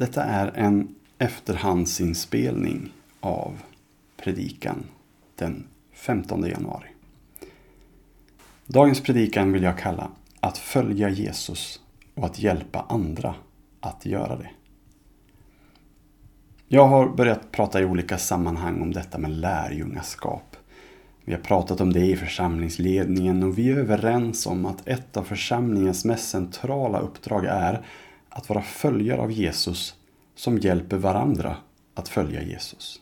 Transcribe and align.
Detta 0.00 0.24
är 0.24 0.52
en 0.56 0.94
efterhandsinspelning 1.18 2.92
av 3.20 3.62
predikan 4.16 4.84
den 5.36 5.66
15 5.92 6.42
januari. 6.42 6.88
Dagens 8.66 9.02
predikan 9.02 9.52
vill 9.52 9.62
jag 9.62 9.78
kalla 9.78 10.10
att 10.40 10.58
följa 10.58 11.08
Jesus 11.08 11.80
och 12.14 12.24
att 12.24 12.38
hjälpa 12.38 12.86
andra 12.88 13.34
att 13.80 14.06
göra 14.06 14.36
det. 14.36 14.50
Jag 16.68 16.86
har 16.86 17.08
börjat 17.08 17.52
prata 17.52 17.80
i 17.80 17.84
olika 17.84 18.18
sammanhang 18.18 18.82
om 18.82 18.92
detta 18.92 19.18
med 19.18 19.30
lärjungaskap. 19.30 20.56
Vi 21.24 21.32
har 21.32 21.40
pratat 21.40 21.80
om 21.80 21.92
det 21.92 22.06
i 22.06 22.16
församlingsledningen 22.16 23.42
och 23.42 23.58
vi 23.58 23.70
är 23.70 23.76
överens 23.76 24.46
om 24.46 24.66
att 24.66 24.88
ett 24.88 25.16
av 25.16 25.24
församlingens 25.24 26.04
mest 26.04 26.30
centrala 26.30 26.98
uppdrag 26.98 27.44
är 27.44 27.84
att 28.30 28.48
vara 28.48 28.62
följare 28.62 29.20
av 29.20 29.32
Jesus 29.32 29.94
som 30.34 30.58
hjälper 30.58 30.96
varandra 30.96 31.56
att 31.94 32.08
följa 32.08 32.42
Jesus. 32.42 33.00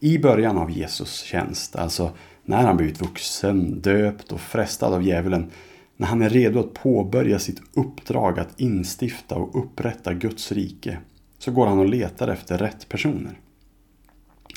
I 0.00 0.18
början 0.18 0.58
av 0.58 0.70
Jesus 0.70 1.22
tjänst, 1.22 1.76
alltså 1.76 2.12
när 2.44 2.66
han 2.66 2.76
blivit 2.76 3.00
vuxen, 3.00 3.80
döpt 3.80 4.32
och 4.32 4.40
frestad 4.40 4.94
av 4.94 5.02
djävulen, 5.02 5.50
när 5.96 6.06
han 6.06 6.22
är 6.22 6.30
redo 6.30 6.60
att 6.60 6.74
påbörja 6.74 7.38
sitt 7.38 7.62
uppdrag 7.74 8.38
att 8.38 8.60
instifta 8.60 9.34
och 9.34 9.64
upprätta 9.64 10.14
Guds 10.14 10.52
rike, 10.52 10.98
så 11.38 11.52
går 11.52 11.66
han 11.66 11.78
och 11.78 11.88
letar 11.88 12.28
efter 12.28 12.58
rätt 12.58 12.88
personer. 12.88 13.38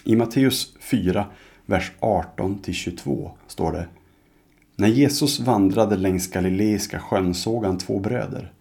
I 0.04 0.16
Matteus 0.16 0.74
4, 0.80 1.26
vers 1.66 1.92
18-22 2.00 3.32
står 3.48 3.72
det 3.72 3.88
När 4.76 4.88
Jesus 4.88 5.40
vandrade 5.40 5.98
längs 5.98 6.28
Galileiska 6.28 7.00
sjön 7.00 7.34
såg 7.34 7.66
han 7.66 7.78
två 7.78 8.00
bröder, 8.00 8.52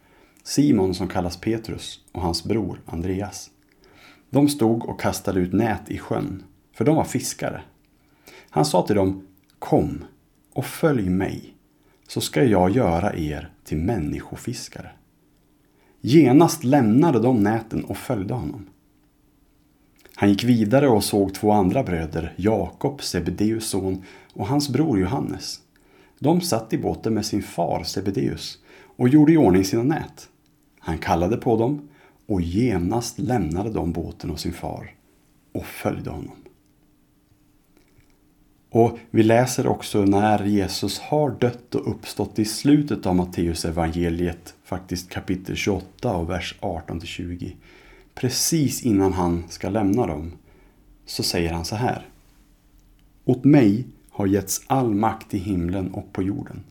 Simon 0.46 0.94
som 0.94 1.08
kallas 1.08 1.36
Petrus 1.36 2.00
och 2.12 2.22
hans 2.22 2.44
bror 2.44 2.80
Andreas. 2.86 3.50
De 4.30 4.48
stod 4.48 4.84
och 4.84 5.00
kastade 5.00 5.40
ut 5.40 5.52
nät 5.52 5.90
i 5.90 5.98
sjön, 5.98 6.42
för 6.72 6.84
de 6.84 6.96
var 6.96 7.04
fiskare. 7.04 7.62
Han 8.50 8.64
sa 8.64 8.86
till 8.86 8.96
dem, 8.96 9.26
Kom 9.58 10.04
och 10.52 10.64
följ 10.64 11.08
mig, 11.10 11.54
så 12.08 12.20
ska 12.20 12.44
jag 12.44 12.70
göra 12.70 13.16
er 13.16 13.50
till 13.64 13.78
människofiskare. 13.78 14.90
Genast 16.00 16.64
lämnade 16.64 17.20
de 17.20 17.42
näten 17.42 17.84
och 17.84 17.96
följde 17.96 18.34
honom. 18.34 18.66
Han 20.14 20.28
gick 20.28 20.44
vidare 20.44 20.88
och 20.88 21.04
såg 21.04 21.34
två 21.34 21.52
andra 21.52 21.82
bröder, 21.82 22.34
Jakob, 22.36 23.02
Sebedeus 23.02 23.66
son, 23.66 24.02
och 24.32 24.46
hans 24.46 24.68
bror 24.68 25.00
Johannes. 25.00 25.60
De 26.18 26.40
satt 26.40 26.72
i 26.72 26.78
båten 26.78 27.14
med 27.14 27.26
sin 27.26 27.42
far 27.42 27.82
Sebedeus 27.82 28.58
och 28.96 29.08
gjorde 29.08 29.32
i 29.32 29.36
ordning 29.36 29.64
sina 29.64 29.82
nät. 29.82 30.28
Han 30.86 30.98
kallade 30.98 31.36
på 31.36 31.56
dem 31.56 31.88
och 32.26 32.40
genast 32.40 33.18
lämnade 33.18 33.70
de 33.70 33.92
båten 33.92 34.30
och 34.30 34.40
sin 34.40 34.52
far 34.52 34.94
och 35.52 35.66
följde 35.66 36.10
honom. 36.10 36.36
Och 38.70 38.98
vi 39.10 39.22
läser 39.22 39.66
också 39.66 40.04
när 40.04 40.44
Jesus 40.44 40.98
har 40.98 41.30
dött 41.30 41.74
och 41.74 41.90
uppstått 41.90 42.38
i 42.38 42.44
slutet 42.44 43.06
av 43.06 43.16
Matteus 43.16 43.64
evangeliet, 43.64 44.54
faktiskt 44.64 45.10
kapitel 45.10 45.56
28 45.56 46.16
och 46.16 46.30
vers 46.30 46.54
18-20. 46.60 47.52
Precis 48.14 48.82
innan 48.82 49.12
han 49.12 49.44
ska 49.48 49.68
lämna 49.68 50.06
dem 50.06 50.32
så 51.06 51.22
säger 51.22 51.52
han 51.52 51.64
så 51.64 51.76
här. 51.76 52.06
Åt 53.24 53.44
mig 53.44 53.86
har 54.10 54.26
getts 54.26 54.62
all 54.66 54.94
makt 54.94 55.34
i 55.34 55.38
himlen 55.38 55.94
och 55.94 56.12
på 56.12 56.22
jorden. 56.22 56.64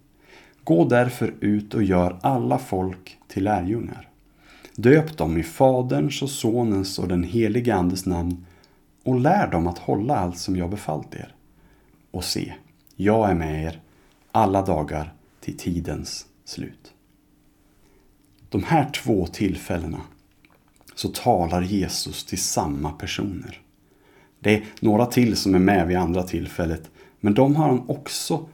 Gå 0.66 0.86
därför 0.86 1.34
ut 1.40 1.74
och 1.74 1.84
gör 1.84 2.20
alla 2.22 2.58
folk 2.58 3.18
till 3.28 3.44
lärjungar. 3.44 4.10
Döp 4.76 5.18
dem 5.18 5.38
i 5.38 5.44
Faderns 5.44 6.22
och 6.22 6.30
Sonens 6.30 7.00
och 7.00 7.08
den 7.08 7.24
helige 7.24 7.76
Andes 7.76 8.06
namn 8.06 8.46
och 9.04 9.20
lär 9.20 9.48
dem 9.48 9.68
att 9.68 9.78
hålla 9.78 10.16
allt 10.16 10.38
som 10.38 10.56
jag 10.56 10.70
befallt 10.70 11.16
er. 11.16 11.36
Och 12.12 12.24
se, 12.24 12.54
jag 12.96 13.30
är 13.30 13.34
med 13.34 13.64
er 13.64 13.82
alla 14.32 14.62
dagar 14.62 15.14
till 15.40 15.58
tidens 15.58 16.26
slut. 16.46 16.94
De 18.50 18.64
här 18.64 18.90
två 18.90 19.28
tillfällena 19.28 20.02
så 20.96 21.10
talar 21.10 21.62
Jesus 21.62 22.26
till 22.26 22.42
samma 22.42 22.92
personer. 22.92 23.62
Det 24.40 24.56
är 24.56 24.66
några 24.80 25.06
till 25.06 25.36
som 25.36 25.56
är 25.56 25.60
med 25.60 25.88
vid 25.88 25.98
andra 25.98 26.24
tillfället, 26.24 26.92
men 27.20 27.34
de 27.34 27.56
har 27.56 27.68
han 27.68 27.90
också 27.90 28.46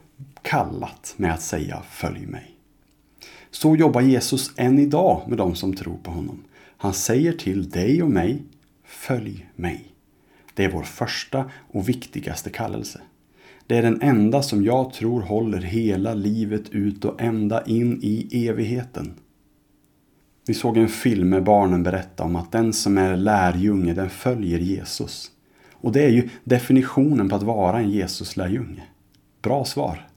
kallat 0.42 1.14
med 1.16 1.32
att 1.32 1.42
säga 1.42 1.82
följ 1.90 2.26
mig. 2.26 2.50
Så 3.50 3.76
jobbar 3.76 4.00
Jesus 4.00 4.50
än 4.56 4.78
idag 4.78 5.22
med 5.28 5.38
de 5.38 5.54
som 5.54 5.74
tror 5.74 5.96
på 6.02 6.10
honom. 6.10 6.44
Han 6.76 6.94
säger 6.94 7.32
till 7.32 7.70
dig 7.70 8.02
och 8.02 8.10
mig, 8.10 8.42
följ 8.84 9.48
mig. 9.54 9.86
Det 10.54 10.64
är 10.64 10.70
vår 10.70 10.82
första 10.82 11.50
och 11.70 11.88
viktigaste 11.88 12.50
kallelse. 12.50 13.00
Det 13.66 13.76
är 13.76 13.82
den 13.82 14.02
enda 14.02 14.42
som 14.42 14.64
jag 14.64 14.92
tror 14.92 15.20
håller 15.20 15.60
hela 15.60 16.14
livet 16.14 16.70
ut 16.70 17.04
och 17.04 17.20
ända 17.20 17.64
in 17.64 17.98
i 18.02 18.46
evigheten. 18.48 19.14
Vi 20.46 20.54
såg 20.54 20.76
en 20.76 20.88
film 20.88 21.28
med 21.28 21.44
barnen 21.44 21.82
berätta 21.82 22.24
om 22.24 22.36
att 22.36 22.52
den 22.52 22.72
som 22.72 22.98
är 22.98 23.16
lärjunge, 23.16 23.94
den 23.94 24.10
följer 24.10 24.58
Jesus. 24.58 25.30
Och 25.72 25.92
det 25.92 26.04
är 26.04 26.08
ju 26.08 26.28
definitionen 26.44 27.28
på 27.28 27.36
att 27.36 27.42
vara 27.42 27.78
en 27.78 27.90
Jesus-lärjunge. 27.90 28.82
Bra 29.42 29.64
svar. 29.64 30.08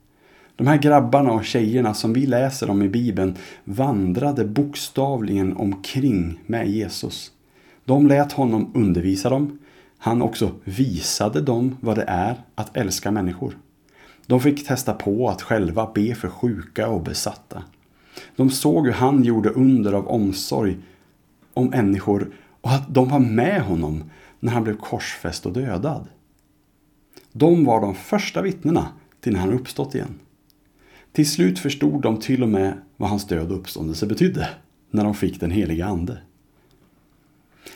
De 0.56 0.66
här 0.66 0.76
grabbarna 0.76 1.32
och 1.32 1.44
tjejerna 1.44 1.94
som 1.94 2.12
vi 2.12 2.26
läser 2.26 2.70
om 2.70 2.82
i 2.82 2.88
Bibeln 2.88 3.36
vandrade 3.64 4.44
bokstavligen 4.44 5.56
omkring 5.56 6.40
med 6.46 6.68
Jesus. 6.68 7.32
De 7.84 8.06
lät 8.06 8.32
honom 8.32 8.70
undervisa 8.74 9.30
dem. 9.30 9.58
Han 9.98 10.22
också 10.22 10.50
visade 10.64 11.40
dem 11.40 11.76
vad 11.80 11.96
det 11.96 12.04
är 12.08 12.40
att 12.54 12.76
älska 12.76 13.10
människor. 13.10 13.58
De 14.26 14.40
fick 14.40 14.66
testa 14.66 14.92
på 14.92 15.28
att 15.28 15.42
själva 15.42 15.90
be 15.94 16.14
för 16.14 16.28
sjuka 16.28 16.88
och 16.88 17.02
besatta. 17.02 17.62
De 18.36 18.50
såg 18.50 18.86
hur 18.86 18.92
han 18.92 19.24
gjorde 19.24 19.50
under 19.50 19.92
av 19.92 20.08
omsorg 20.08 20.76
om 21.54 21.66
människor 21.66 22.32
och 22.60 22.70
att 22.70 22.94
de 22.94 23.08
var 23.08 23.18
med 23.18 23.62
honom 23.62 24.10
när 24.40 24.52
han 24.52 24.64
blev 24.64 24.76
korsfäst 24.76 25.46
och 25.46 25.52
dödad. 25.52 26.08
De 27.32 27.64
var 27.64 27.80
de 27.80 27.94
första 27.94 28.42
vittnena 28.42 28.88
till 29.20 29.32
när 29.32 29.40
han 29.40 29.52
uppstått 29.52 29.94
igen. 29.94 30.18
Till 31.16 31.30
slut 31.30 31.58
förstod 31.58 32.02
de 32.02 32.20
till 32.20 32.42
och 32.42 32.48
med 32.48 32.72
vad 32.96 33.08
hans 33.08 33.26
död 33.26 33.52
och 33.52 33.58
uppståndelse 33.58 34.06
betydde 34.06 34.48
när 34.90 35.04
de 35.04 35.14
fick 35.14 35.40
den 35.40 35.50
heliga 35.50 35.86
Ande. 35.86 36.18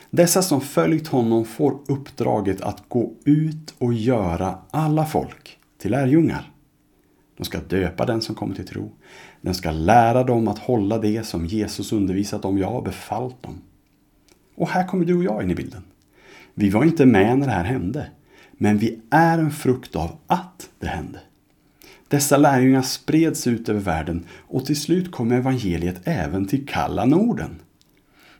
Dessa 0.09 0.41
som 0.41 0.61
följt 0.61 1.07
honom 1.07 1.45
får 1.45 1.79
uppdraget 1.87 2.61
att 2.61 2.83
gå 2.87 3.13
ut 3.25 3.73
och 3.77 3.93
göra 3.93 4.57
alla 4.71 5.05
folk 5.05 5.57
till 5.77 5.91
lärjungar. 5.91 6.51
De 7.37 7.43
ska 7.43 7.59
döpa 7.59 8.05
den 8.05 8.21
som 8.21 8.35
kommer 8.35 8.55
till 8.55 8.67
tro. 8.67 8.91
Den 9.41 9.53
ska 9.53 9.71
lära 9.71 10.23
dem 10.23 10.47
att 10.47 10.59
hålla 10.59 10.97
det 10.97 11.23
som 11.23 11.45
Jesus 11.45 11.91
undervisat 11.91 12.45
om 12.45 12.57
jag 12.57 12.71
har 12.71 12.81
befallt 12.81 13.43
dem. 13.43 13.61
Och 14.55 14.69
här 14.69 14.87
kommer 14.87 15.05
du 15.05 15.17
och 15.17 15.23
jag 15.23 15.43
in 15.43 15.51
i 15.51 15.55
bilden. 15.55 15.83
Vi 16.53 16.69
var 16.69 16.83
inte 16.83 17.05
med 17.05 17.37
när 17.37 17.47
det 17.47 17.53
här 17.53 17.63
hände. 17.63 18.07
Men 18.51 18.77
vi 18.77 19.01
är 19.09 19.37
en 19.37 19.51
frukt 19.51 19.95
av 19.95 20.17
att 20.27 20.69
det 20.79 20.87
hände. 20.87 21.19
Dessa 22.11 22.37
lärjungar 22.37 22.81
spreds 22.81 23.47
ut 23.47 23.69
över 23.69 23.79
världen 23.79 24.25
och 24.37 24.65
till 24.65 24.81
slut 24.81 25.11
kom 25.11 25.31
evangeliet 25.31 26.01
även 26.03 26.47
till 26.47 26.67
kalla 26.67 27.05
Norden. 27.05 27.59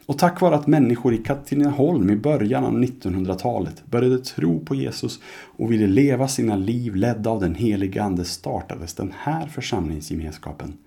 Och 0.05 0.17
tack 0.17 0.41
vare 0.41 0.55
att 0.55 0.67
människor 0.67 1.13
i 1.13 1.17
Katrineholm 1.17 2.09
i 2.09 2.15
början 2.15 2.65
av 2.65 2.73
1900-talet 2.73 3.83
började 3.85 4.17
tro 4.17 4.65
på 4.65 4.75
Jesus 4.75 5.19
och 5.33 5.71
ville 5.71 5.87
leva 5.87 6.27
sina 6.27 6.55
liv 6.55 6.95
ledda 6.95 7.29
av 7.29 7.41
den 7.41 7.55
helige 7.55 8.03
Ande 8.03 8.25
startades 8.25 8.93
den 8.93 9.13
här 9.17 9.47
församlingsgemenskapen 9.47 10.77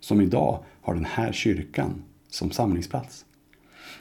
som 0.00 0.20
idag 0.20 0.64
har 0.82 0.94
den 0.94 1.06
här 1.10 1.32
kyrkan 1.32 2.02
som 2.30 2.50
samlingsplats. 2.50 3.24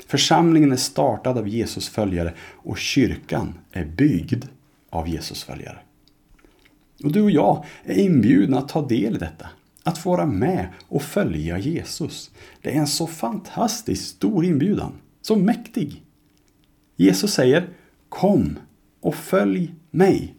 Församlingen 0.07 0.71
är 0.71 0.75
startad 0.75 1.37
av 1.37 1.47
Jesus 1.47 1.89
följare 1.89 2.33
och 2.39 2.77
kyrkan 2.77 3.53
är 3.71 3.85
byggd 3.85 4.45
av 4.89 5.07
Jesus 5.07 5.43
följare. 5.43 5.77
Och 7.03 7.11
du 7.11 7.21
och 7.21 7.31
jag 7.31 7.65
är 7.83 7.99
inbjudna 7.99 8.57
att 8.57 8.69
ta 8.69 8.87
del 8.87 9.15
i 9.15 9.19
detta. 9.19 9.49
Att 9.83 9.97
få 9.97 10.09
vara 10.09 10.25
med 10.25 10.67
och 10.87 11.01
följa 11.01 11.59
Jesus. 11.59 12.31
Det 12.61 12.75
är 12.75 12.79
en 12.79 12.87
så 12.87 13.07
fantastiskt 13.07 14.07
stor 14.07 14.45
inbjudan. 14.45 14.91
Så 15.21 15.35
mäktig. 15.35 16.03
Jesus 16.95 17.33
säger 17.33 17.69
Kom 18.09 18.59
och 19.01 19.15
följ 19.15 19.73
mig. 19.91 20.35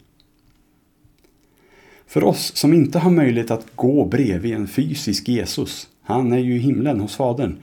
För 2.06 2.24
oss 2.24 2.56
som 2.56 2.72
inte 2.74 2.98
har 2.98 3.10
möjlighet 3.10 3.50
att 3.50 3.76
gå 3.76 4.04
bredvid 4.04 4.54
en 4.54 4.68
fysisk 4.68 5.28
Jesus, 5.28 5.88
han 6.02 6.32
är 6.32 6.38
ju 6.38 6.56
i 6.56 6.58
himlen 6.58 7.00
hos 7.00 7.16
Fadern, 7.16 7.56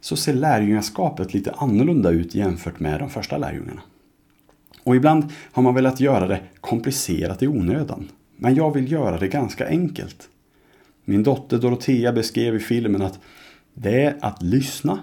så 0.00 0.16
ser 0.16 0.34
lärjungaskapet 0.34 1.34
lite 1.34 1.52
annorlunda 1.52 2.10
ut 2.10 2.34
jämfört 2.34 2.80
med 2.80 3.00
de 3.00 3.10
första 3.10 3.38
lärjungarna. 3.38 3.80
Och 4.82 4.96
ibland 4.96 5.24
har 5.52 5.62
man 5.62 5.74
velat 5.74 6.00
göra 6.00 6.26
det 6.26 6.40
komplicerat 6.60 7.42
i 7.42 7.46
onödan. 7.46 8.08
Men 8.36 8.54
jag 8.54 8.74
vill 8.74 8.92
göra 8.92 9.18
det 9.18 9.28
ganska 9.28 9.68
enkelt. 9.68 10.28
Min 11.04 11.22
dotter 11.22 11.58
Dorotea 11.58 12.12
beskrev 12.12 12.56
i 12.56 12.58
filmen 12.58 13.02
att 13.02 13.18
det 13.74 14.04
är 14.04 14.18
att 14.20 14.42
lyssna 14.42 14.98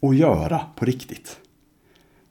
och 0.00 0.14
göra 0.14 0.60
på 0.76 0.84
riktigt. 0.84 1.40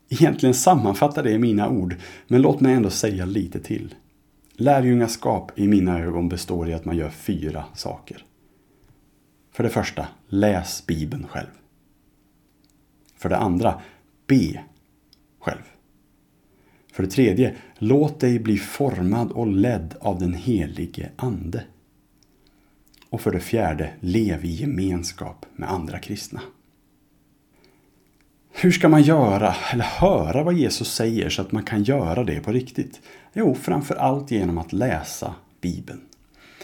Egentligen 0.10 0.54
sammanfattar 0.56 1.24
det 1.24 1.40
mina 1.40 1.70
ord, 1.70 1.96
men 2.28 2.42
låt 2.42 2.60
mig 2.60 2.74
ändå 2.74 2.90
säga 2.90 3.26
lite 3.26 3.60
till. 3.60 3.96
Lärjungaskap 4.54 5.60
i 5.60 5.68
mina 5.68 6.00
ögon 6.00 6.30
består 6.30 6.70
i 6.70 6.74
att 6.74 6.86
man 6.86 6.98
gör 6.98 7.10
fyra 7.10 7.66
saker. 7.76 8.26
För 9.52 9.64
det 9.64 9.70
första, 9.70 10.08
läs 10.28 10.86
Bibeln 10.86 11.28
själv. 11.28 11.50
För 13.18 13.30
det 13.30 13.38
andra, 13.38 13.82
be 14.28 14.64
själv. 15.40 15.62
För 17.00 17.04
det 17.04 17.12
tredje, 17.12 17.56
låt 17.78 18.20
dig 18.20 18.40
bli 18.40 18.58
formad 18.58 19.32
och 19.32 19.48
ledd 19.48 19.96
av 20.00 20.20
den 20.20 20.34
helige 20.34 21.10
Ande. 21.16 21.64
Och 23.10 23.22
för 23.22 23.32
det 23.32 23.40
fjärde, 23.40 23.90
lev 24.00 24.46
i 24.46 24.52
gemenskap 24.52 25.46
med 25.56 25.72
andra 25.72 26.00
kristna. 26.00 26.42
Hur 28.52 28.72
ska 28.72 28.90
man 28.90 29.02
göra 29.02 29.56
eller 29.74 29.84
höra 29.84 30.44
vad 30.44 30.54
Jesus 30.54 30.94
säger 30.94 31.30
så 31.30 31.42
att 31.42 31.52
man 31.52 31.64
kan 31.64 31.84
göra 31.84 32.24
det 32.24 32.40
på 32.40 32.52
riktigt? 32.52 33.02
Jo, 33.34 33.56
framför 33.56 33.96
allt 33.96 34.32
genom 34.32 34.58
att 34.58 34.74
läsa 34.74 35.36
Bibeln. 35.62 36.02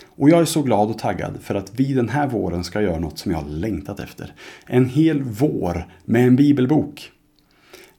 Och 0.05 0.29
jag 0.29 0.41
är 0.41 0.45
så 0.45 0.61
glad 0.61 0.89
och 0.89 0.99
taggad 0.99 1.37
för 1.41 1.55
att 1.55 1.79
vi 1.79 1.93
den 1.93 2.09
här 2.09 2.27
våren 2.27 2.63
ska 2.63 2.81
göra 2.81 2.99
något 2.99 3.17
som 3.17 3.31
jag 3.31 3.39
har 3.39 3.49
längtat 3.49 3.99
efter. 3.99 4.33
En 4.65 4.85
hel 4.85 5.23
vår 5.23 5.87
med 6.05 6.27
en 6.27 6.35
bibelbok. 6.35 7.11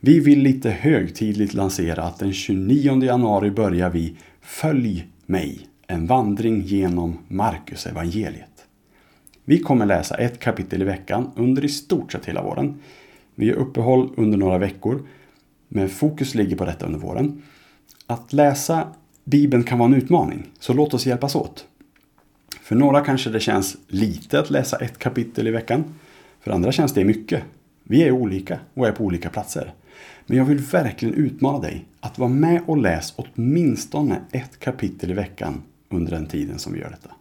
Vi 0.06 0.20
vill 0.20 0.42
lite 0.42 0.70
högtidligt 0.70 1.54
lansera 1.54 2.02
att 2.02 2.18
den 2.18 2.32
29 2.32 3.02
januari 3.02 3.50
börjar 3.50 3.90
vi 3.90 4.16
Följ 4.40 5.06
mig, 5.26 5.66
en 5.86 6.06
vandring 6.06 6.62
genom 6.62 7.18
Markus 7.28 7.86
evangeliet. 7.86 8.66
Vi 9.44 9.58
kommer 9.58 9.86
läsa 9.86 10.14
ett 10.16 10.38
kapitel 10.38 10.82
i 10.82 10.84
veckan 10.84 11.30
under 11.36 11.64
i 11.64 11.68
stort 11.68 12.12
sett 12.12 12.26
hela 12.26 12.42
våren. 12.42 12.80
Vi 13.34 13.48
har 13.48 13.56
uppehåll 13.56 14.10
under 14.16 14.38
några 14.38 14.58
veckor, 14.58 15.06
men 15.68 15.88
fokus 15.88 16.34
ligger 16.34 16.56
på 16.56 16.64
detta 16.64 16.86
under 16.86 16.98
våren. 16.98 17.42
Att 18.06 18.32
läsa 18.32 18.88
Bibeln 19.24 19.64
kan 19.64 19.78
vara 19.78 19.88
en 19.88 19.94
utmaning, 19.94 20.46
så 20.58 20.72
låt 20.72 20.94
oss 20.94 21.06
hjälpas 21.06 21.34
åt. 21.34 21.66
För 22.62 22.74
några 22.74 23.00
kanske 23.00 23.30
det 23.30 23.40
känns 23.40 23.76
lite 23.88 24.40
att 24.40 24.50
läsa 24.50 24.76
ett 24.76 24.98
kapitel 24.98 25.46
i 25.46 25.50
veckan. 25.50 25.84
För 26.40 26.50
andra 26.50 26.72
känns 26.72 26.94
det 26.94 27.04
mycket. 27.04 27.42
Vi 27.82 28.02
är 28.02 28.10
olika 28.10 28.58
och 28.74 28.86
är 28.86 28.92
på 28.92 29.04
olika 29.04 29.30
platser. 29.30 29.72
Men 30.26 30.38
jag 30.38 30.44
vill 30.44 30.58
verkligen 30.58 31.14
utmana 31.14 31.58
dig 31.58 31.84
att 32.00 32.18
vara 32.18 32.30
med 32.30 32.62
och 32.66 32.76
läs 32.76 33.14
åtminstone 33.16 34.20
ett 34.32 34.60
kapitel 34.60 35.10
i 35.10 35.14
veckan 35.14 35.62
under 35.88 36.12
den 36.12 36.26
tiden 36.26 36.58
som 36.58 36.72
vi 36.72 36.80
gör 36.80 36.90
detta. 36.90 37.14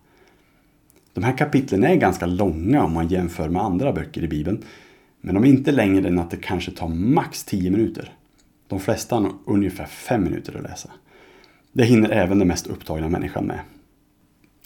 De 1.13 1.23
här 1.23 1.37
kapitlen 1.37 1.83
är 1.83 1.95
ganska 1.95 2.25
långa 2.25 2.83
om 2.83 2.93
man 2.93 3.07
jämför 3.07 3.49
med 3.49 3.61
andra 3.61 3.93
böcker 3.93 4.23
i 4.23 4.27
Bibeln. 4.27 4.63
Men 5.21 5.35
de 5.35 5.43
är 5.43 5.47
inte 5.47 5.71
längre 5.71 6.07
än 6.07 6.19
att 6.19 6.31
det 6.31 6.37
kanske 6.37 6.71
tar 6.71 6.87
max 6.87 7.43
10 7.43 7.71
minuter. 7.71 8.13
De 8.67 8.79
flesta 8.79 9.15
har 9.15 9.31
ungefär 9.45 9.85
5 9.85 10.23
minuter 10.23 10.57
att 10.57 10.63
läsa. 10.63 10.89
Det 11.73 11.83
hinner 11.83 12.09
även 12.09 12.39
den 12.39 12.47
mest 12.47 12.67
upptagna 12.67 13.09
människan 13.09 13.45
med. 13.45 13.59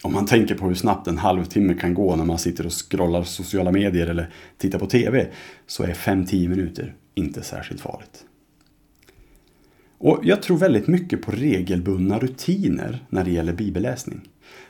Om 0.01 0.13
man 0.13 0.25
tänker 0.25 0.55
på 0.55 0.67
hur 0.67 0.75
snabbt 0.75 1.07
en 1.07 1.17
halvtimme 1.17 1.73
kan 1.73 1.93
gå 1.93 2.15
när 2.15 2.25
man 2.25 2.37
sitter 2.37 2.65
och 2.65 2.71
scrollar 2.71 3.23
sociala 3.23 3.71
medier 3.71 4.07
eller 4.07 4.29
tittar 4.57 4.79
på 4.79 4.85
TV 4.85 5.27
så 5.67 5.83
är 5.83 5.93
5-10 5.93 6.49
minuter 6.49 6.95
inte 7.15 7.43
särskilt 7.43 7.81
farligt. 7.81 8.25
Och 9.99 10.19
jag 10.23 10.41
tror 10.41 10.57
väldigt 10.57 10.87
mycket 10.87 11.21
på 11.21 11.31
regelbundna 11.31 12.19
rutiner 12.19 13.05
när 13.09 13.23
det 13.23 13.31
gäller 13.31 13.53
bibelläsning. 13.53 14.21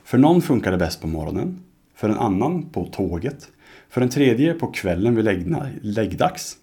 För 0.04 0.18
någon 0.18 0.42
funkar 0.42 0.72
det 0.72 0.78
bäst 0.78 1.02
på 1.02 1.08
morgonen, 1.08 1.60
för 1.96 2.10
en 2.10 2.18
annan 2.18 2.70
på 2.70 2.86
tåget, 2.86 3.50
för 3.90 4.02
en 4.02 4.10
tredje 4.10 4.54
på 4.54 4.68
kvällen 4.68 5.16
vid 5.16 5.26
läggdags, 5.82 6.58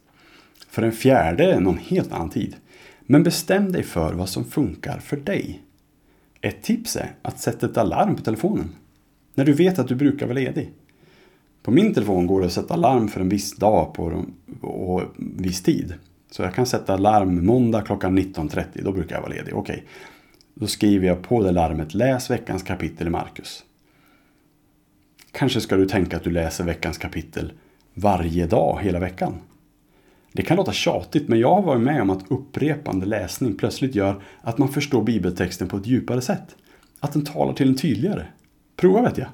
för 0.70 0.82
en 0.82 0.92
fjärde 0.92 1.60
någon 1.60 1.78
helt 1.78 2.12
annan 2.12 2.30
tid. 2.30 2.56
Men 3.00 3.22
bestäm 3.22 3.72
dig 3.72 3.82
för 3.82 4.12
vad 4.12 4.28
som 4.28 4.44
funkar 4.44 4.98
för 4.98 5.16
dig. 5.16 5.62
Ett 6.40 6.62
tips 6.62 6.96
är 6.96 7.14
att 7.22 7.40
sätta 7.40 7.66
ett 7.66 7.76
alarm 7.76 8.16
på 8.16 8.22
telefonen. 8.22 8.68
När 9.34 9.44
du 9.44 9.52
vet 9.52 9.78
att 9.78 9.88
du 9.88 9.94
brukar 9.94 10.26
vara 10.26 10.34
ledig. 10.34 10.70
På 11.62 11.70
min 11.70 11.94
telefon 11.94 12.26
går 12.26 12.40
det 12.40 12.46
att 12.46 12.52
sätta 12.52 12.74
alarm 12.74 13.08
för 13.08 13.20
en 13.20 13.28
viss 13.28 13.56
dag 13.56 13.94
på 13.94 14.24
och 14.60 15.02
viss 15.16 15.62
tid. 15.62 15.94
Så 16.30 16.42
jag 16.42 16.54
kan 16.54 16.66
sätta 16.66 16.96
larm 16.96 17.46
måndag 17.46 17.82
klockan 17.82 18.18
19.30, 18.18 18.64
då 18.84 18.92
brukar 18.92 19.16
jag 19.16 19.22
vara 19.22 19.32
ledig. 19.32 19.54
Okej, 19.54 19.84
då 20.54 20.66
skriver 20.66 21.06
jag 21.06 21.22
på 21.22 21.42
det 21.42 21.52
larmet 21.52 21.94
läs 21.94 22.30
veckans 22.30 22.62
kapitel 22.62 23.06
i 23.06 23.10
Markus. 23.10 23.64
Kanske 25.32 25.60
ska 25.60 25.76
du 25.76 25.86
tänka 25.86 26.16
att 26.16 26.24
du 26.24 26.30
läser 26.30 26.64
veckans 26.64 26.98
kapitel 26.98 27.52
varje 27.94 28.46
dag 28.46 28.80
hela 28.82 28.98
veckan. 28.98 29.34
Det 30.32 30.42
kan 30.42 30.56
låta 30.56 30.72
tjatigt, 30.72 31.28
men 31.28 31.38
jag 31.38 31.54
har 31.54 31.62
varit 31.62 31.82
med 31.82 32.02
om 32.02 32.10
att 32.10 32.30
upprepande 32.30 33.06
läsning 33.06 33.56
plötsligt 33.56 33.94
gör 33.94 34.22
att 34.40 34.58
man 34.58 34.68
förstår 34.68 35.02
bibeltexten 35.02 35.68
på 35.68 35.76
ett 35.76 35.86
djupare 35.86 36.20
sätt. 36.20 36.56
Att 37.00 37.12
den 37.12 37.24
talar 37.24 37.52
till 37.52 37.68
en 37.68 37.76
tydligare. 37.76 38.26
Prova 38.76 39.02
vet 39.02 39.18
jag. 39.18 39.28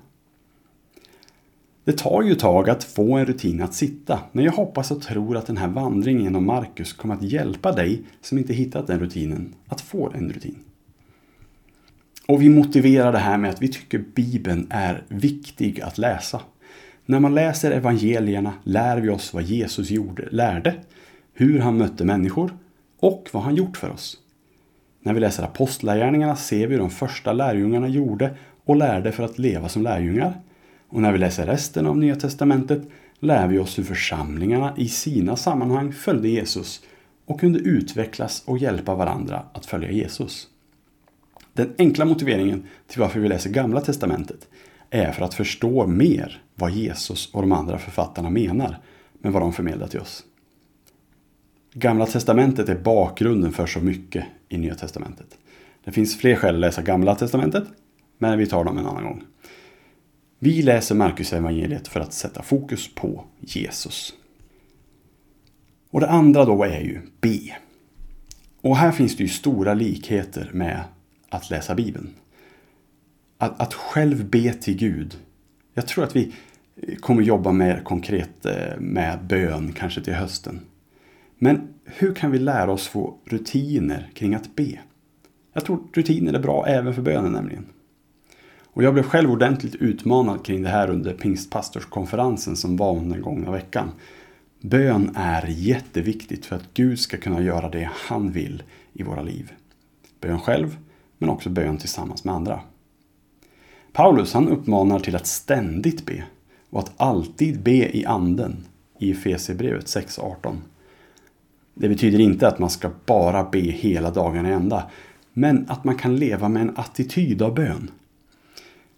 Det 1.85 1.99
tar 1.99 2.23
ju 2.23 2.33
ett 2.33 2.39
tag 2.39 2.71
att 2.71 2.85
få 2.85 3.17
en 3.17 3.27
rutin 3.27 3.63
att 3.63 3.75
sitta, 3.75 4.21
men 4.33 4.45
jag 4.45 4.53
hoppas 4.53 4.91
och 4.91 5.03
tror 5.03 5.37
att 5.37 5.47
den 5.47 5.57
här 5.57 5.69
vandringen 5.69 6.23
genom 6.23 6.47
Markus 6.47 6.93
kommer 6.93 7.15
att 7.15 7.23
hjälpa 7.23 7.73
dig 7.73 8.03
som 8.21 8.39
inte 8.39 8.55
hittat 8.55 8.87
den 8.87 9.01
rutinen 9.01 9.55
att 9.67 9.81
få 9.81 10.11
en 10.15 10.33
rutin. 10.33 10.59
Och 12.27 12.43
vi 12.43 12.49
motiverar 12.49 13.13
det 13.13 13.19
här 13.19 13.39
med 13.39 13.51
att 13.51 13.63
vi 13.63 13.69
tycker 13.69 14.05
Bibeln 14.15 14.67
är 14.71 15.03
viktig 15.09 15.81
att 15.81 15.99
läsa. 15.99 16.41
När 17.07 17.21
man 17.21 17.35
läser 17.35 17.71
evangelierna 17.71 18.53
lär 18.65 19.01
vi 19.01 19.09
oss 19.09 19.35
vad 19.35 19.43
Jesus 19.43 19.91
gjorde, 19.91 20.29
lärde, 20.31 20.75
hur 21.35 21.59
han 21.59 21.79
mötte 21.79 22.05
människor 22.05 22.57
och 23.01 23.29
vad 23.33 23.43
han 23.43 23.55
gjort 23.55 23.77
för 23.77 23.91
oss. 23.91 24.17
När 25.01 25.15
vi 25.15 25.21
läser 25.21 25.43
apostlagärningarna 25.43 26.37
ser 26.37 26.67
vi 26.67 26.75
hur 26.75 26.81
de 26.81 26.91
första 26.91 27.33
lärjungarna 27.33 27.89
gjorde 27.89 28.37
och 28.65 28.77
lärde 28.77 29.13
för 29.13 29.23
att 29.23 29.39
leva 29.39 29.69
som 29.69 29.83
lärjungar. 29.83 30.41
Och 30.93 31.03
när 31.03 31.13
vi 31.13 31.19
läser 31.19 31.47
resten 31.47 31.87
av 31.87 31.99
Nya 31.99 32.17
Testamentet 32.17 32.83
lär 33.21 33.49
vi 33.49 33.59
oss 33.59 33.79
hur 33.79 33.85
församlingarna 33.85 34.75
i 34.77 34.89
sina 34.89 35.37
sammanhang 35.37 35.93
följde 35.93 36.29
Jesus 36.29 36.83
och 37.27 37.41
kunde 37.41 37.59
utvecklas 37.59 38.43
och 38.47 38.59
hjälpa 38.59 38.95
varandra 38.95 39.43
att 39.53 39.67
följa 39.67 39.91
Jesus. 39.91 40.49
Den 41.53 41.75
enkla 41.79 42.05
motiveringen 42.05 42.67
till 42.87 43.01
varför 43.01 43.21
vi 43.21 43.29
läser 43.29 43.51
Gamla 43.51 43.81
Testamentet 43.81 44.49
är 44.91 45.13
för 45.13 45.25
att 45.25 45.35
förstå 45.35 45.87
mer 45.87 46.43
vad 46.55 46.71
Jesus 46.71 47.35
och 47.35 47.43
de 47.43 47.53
andra 47.53 47.79
författarna 47.79 48.31
menar 48.31 48.79
med 49.13 49.33
vad 49.33 49.43
de 49.43 49.53
förmedlar 49.53 49.87
till 49.87 50.01
oss. 50.01 50.25
Gamla 51.75 52.07
Testamentet 52.07 52.69
är 52.69 52.79
bakgrunden 52.79 53.53
för 53.53 53.67
så 53.67 53.81
mycket 53.81 54.25
i 54.49 54.59
Nya 54.59 54.75
Testamentet. 54.75 55.39
Det 55.85 55.93
finns 55.93 56.19
fler 56.19 56.37
skäl 56.37 56.55
att 56.55 56.61
läsa 56.61 56.83
Gamla 56.83 57.15
Testamentet, 57.15 57.65
men 58.19 58.39
vi 58.39 58.47
tar 58.47 58.65
dem 58.65 58.79
en 58.79 58.87
annan 58.87 59.05
gång. 59.05 59.25
Vi 60.45 60.63
läser 60.63 60.95
Marcus 60.95 61.33
evangeliet 61.33 61.89
för 61.89 62.01
att 62.01 62.13
sätta 62.13 62.43
fokus 62.43 62.95
på 62.95 63.25
Jesus. 63.41 64.15
Och 65.91 66.01
det 66.01 66.09
andra 66.09 66.45
då 66.45 66.65
är 66.65 66.81
ju 66.81 67.01
be. 67.21 67.57
Och 68.61 68.77
här 68.77 68.93
finns 68.93 69.17
det 69.17 69.23
ju 69.23 69.29
stora 69.29 69.75
likheter 69.75 70.51
med 70.53 70.81
att 71.29 71.51
läsa 71.51 71.75
Bibeln. 71.75 72.15
Att, 73.39 73.61
att 73.61 73.75
själv 73.75 74.25
be 74.31 74.53
till 74.53 74.77
Gud. 74.77 75.19
Jag 75.75 75.87
tror 75.87 76.05
att 76.05 76.17
vi 76.17 76.33
kommer 77.01 77.23
jobba 77.23 77.53
mer 77.53 77.81
konkret 77.85 78.47
eh, 78.47 78.79
med 78.79 79.25
bön, 79.25 79.73
kanske 79.73 80.01
till 80.01 80.15
hösten. 80.15 80.61
Men 81.39 81.75
hur 81.85 82.15
kan 82.15 82.31
vi 82.31 82.39
lära 82.39 82.73
oss 82.73 82.89
få 82.89 83.19
rutiner 83.25 84.11
kring 84.15 84.35
att 84.35 84.57
be? 84.57 84.79
Jag 85.53 85.65
tror 85.65 85.83
rutiner 85.93 86.33
är 86.33 86.43
bra 86.43 86.67
även 86.67 86.95
för 86.95 87.03
bönen 87.03 87.33
nämligen. 87.33 87.67
Och 88.73 88.83
jag 88.83 88.95
blev 88.95 89.03
själv 89.03 89.31
ordentligt 89.31 89.75
utmanad 89.75 90.45
kring 90.45 90.63
det 90.63 90.69
här 90.69 90.91
under 90.91 91.15
pingstpastorskonferensen 91.15 92.57
som 92.57 92.77
var 92.77 92.97
under 92.97 93.15
den 93.15 93.23
gångna 93.23 93.51
veckan. 93.51 93.91
Bön 94.61 95.11
är 95.15 95.47
jätteviktigt 95.47 96.47
för 96.47 96.57
att 96.57 96.75
Gud 96.75 96.99
ska 96.99 97.17
kunna 97.17 97.43
göra 97.43 97.69
det 97.69 97.91
han 97.95 98.33
vill 98.33 98.63
i 98.93 99.03
våra 99.03 99.23
liv. 99.23 99.53
Bön 100.21 100.41
själv, 100.41 100.77
men 101.19 101.29
också 101.29 101.51
bön 101.51 101.79
tillsammans 101.79 102.25
med 102.25 102.35
andra. 102.35 102.61
Paulus 103.93 104.33
han 104.35 104.49
uppmanar 104.49 104.99
till 104.99 105.17
att 105.17 105.27
ständigt 105.27 106.07
be 106.07 106.25
och 106.71 106.79
att 106.81 106.93
alltid 106.97 107.63
be 107.63 107.97
i 107.97 108.07
anden 108.07 108.67
i 108.99 109.11
Efesierbrevet 109.11 109.87
6.18. 109.87 110.57
Det 111.75 111.89
betyder 111.89 112.21
inte 112.21 112.49
att 112.49 112.59
man 112.59 112.71
ska 112.71 112.91
bara 113.07 113.45
be 113.45 113.61
hela 113.61 114.11
dagen 114.11 114.47
i 114.47 114.51
ända, 114.51 114.91
men 115.33 115.65
att 115.69 115.85
man 115.85 115.97
kan 115.97 116.17
leva 116.17 116.49
med 116.49 116.63
en 116.63 116.77
attityd 116.77 117.43
av 117.43 117.55
bön. 117.55 117.91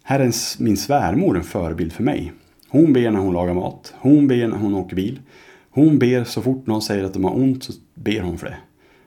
Här 0.06 0.20
är 0.20 0.62
min 0.62 0.76
svärmor 0.76 1.36
en 1.36 1.44
förebild 1.44 1.92
för 1.92 2.02
mig. 2.02 2.32
Hon 2.68 2.92
ber 2.92 3.10
när 3.10 3.20
hon 3.20 3.32
lagar 3.32 3.54
mat, 3.54 3.94
hon 3.98 4.28
ber 4.28 4.48
när 4.48 4.56
hon 4.56 4.74
åker 4.74 4.96
bil. 4.96 5.20
Hon 5.70 5.98
ber 5.98 6.24
så 6.24 6.42
fort 6.42 6.66
någon 6.66 6.82
säger 6.82 7.04
att 7.04 7.12
de 7.12 7.24
har 7.24 7.36
ont 7.36 7.64
så 7.64 7.72
ber 7.94 8.20
hon 8.20 8.38
för 8.38 8.46
det. 8.46 8.56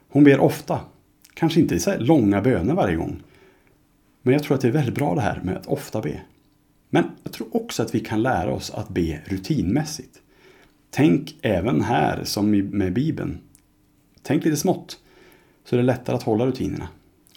Hon 0.10 0.24
ber 0.24 0.40
ofta. 0.40 0.80
Kanske 1.34 1.60
inte 1.60 1.80
så 1.80 1.98
långa 2.00 2.42
böner 2.42 2.74
varje 2.74 2.96
gång. 2.96 3.24
Men 4.22 4.34
jag 4.34 4.44
tror 4.44 4.56
att 4.56 4.62
det 4.62 4.68
är 4.68 4.72
väldigt 4.72 4.96
bra 4.96 5.16
det 5.16 5.22
här 5.22 5.42
med 5.44 5.58
att 5.58 5.68
ofta 5.68 6.02
be. 6.02 6.22
Men 6.90 7.04
jag 7.24 7.34
tror 7.34 7.56
också 7.56 7.84
att 7.84 7.96
vi 7.96 8.00
kan 8.00 8.22
lära 8.22 8.54
oss 8.54 8.72
att 8.72 8.90
be 8.90 9.20
rutinmässigt. 9.26 10.22
Tänk 10.90 11.36
även 11.42 11.82
här 11.82 12.24
som 12.24 12.52
med 12.52 12.94
Bibeln. 12.94 13.38
Tänk 14.22 14.46
lite 14.46 14.58
smått, 14.58 15.00
så 15.66 15.76
är 15.76 15.78
det 15.78 15.86
lättare 15.86 16.16
att 16.16 16.24
hålla 16.24 16.46
rutinerna. 16.46 16.88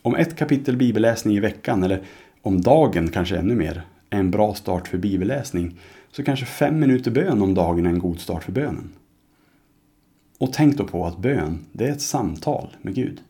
Om 0.02 0.14
ett 0.14 0.36
kapitel 0.36 0.76
bibelläsning 0.76 1.36
i 1.36 1.40
veckan, 1.40 1.82
eller 1.82 2.02
om 2.42 2.60
dagen 2.60 3.08
kanske 3.08 3.36
ännu 3.36 3.54
mer, 3.54 3.82
är 4.10 4.18
en 4.18 4.30
bra 4.30 4.54
start 4.54 4.88
för 4.88 4.98
bibelläsning, 4.98 5.78
så 6.12 6.24
kanske 6.24 6.46
fem 6.46 6.80
minuter 6.80 7.10
bön 7.10 7.42
om 7.42 7.54
dagen 7.54 7.86
är 7.86 7.90
en 7.90 7.98
god 7.98 8.20
start 8.20 8.44
för 8.44 8.52
bönen. 8.52 8.90
Och 10.38 10.52
tänk 10.52 10.76
då 10.76 10.84
på 10.84 11.06
att 11.06 11.18
bön, 11.18 11.58
det 11.72 11.86
är 11.86 11.92
ett 11.92 12.02
samtal 12.02 12.76
med 12.82 12.94
Gud. 12.94 13.20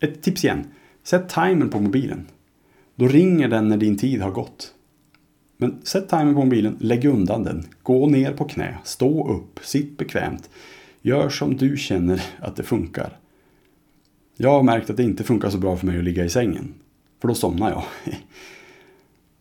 Ett 0.00 0.22
tips 0.22 0.44
igen. 0.44 0.64
Sätt 1.02 1.28
timern 1.28 1.70
på 1.70 1.80
mobilen. 1.80 2.26
Då 2.94 3.08
ringer 3.08 3.48
den 3.48 3.68
när 3.68 3.76
din 3.76 3.98
tid 3.98 4.20
har 4.20 4.30
gått. 4.30 4.74
Men 5.56 5.80
sätt 5.82 6.08
timern 6.08 6.34
på 6.34 6.44
mobilen, 6.44 6.76
lägg 6.80 7.04
undan 7.04 7.42
den, 7.42 7.66
gå 7.82 8.06
ner 8.06 8.32
på 8.32 8.44
knä, 8.44 8.78
stå 8.84 9.32
upp, 9.32 9.60
sitt 9.62 9.98
bekvämt. 9.98 10.50
Gör 11.02 11.28
som 11.28 11.56
du 11.56 11.76
känner 11.76 12.22
att 12.38 12.56
det 12.56 12.62
funkar. 12.62 13.18
Jag 14.36 14.50
har 14.50 14.62
märkt 14.62 14.90
att 14.90 14.96
det 14.96 15.02
inte 15.02 15.24
funkar 15.24 15.50
så 15.50 15.58
bra 15.58 15.76
för 15.76 15.86
mig 15.86 15.98
att 15.98 16.04
ligga 16.04 16.24
i 16.24 16.30
sängen. 16.30 16.74
För 17.24 17.28
då 17.28 17.34
somnar 17.34 17.70
jag. 17.70 17.84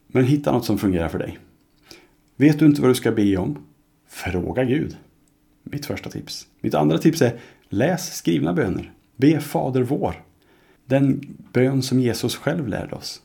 Men 0.07 0.25
hitta 0.25 0.51
något 0.51 0.65
som 0.65 0.77
fungerar 0.77 1.09
för 1.09 1.19
dig. 1.19 1.39
Vet 2.35 2.59
du 2.59 2.65
inte 2.65 2.81
vad 2.81 2.89
du 2.89 2.95
ska 2.95 3.11
be 3.11 3.37
om? 3.37 3.65
Fråga 4.09 4.63
Gud. 4.63 4.97
Mitt 5.63 5.85
första 5.85 6.09
tips. 6.09 6.47
Mitt 6.61 6.73
andra 6.73 6.97
tips 6.97 7.21
är 7.21 7.39
läs 7.69 8.15
skrivna 8.15 8.53
böner. 8.53 8.93
Be 9.15 9.39
Fader 9.39 9.81
vår. 9.81 10.23
Den 10.85 11.35
bön 11.53 11.81
som 11.81 11.99
Jesus 11.99 12.35
själv 12.35 12.67
lärde 12.67 12.95
oss. 12.95 13.21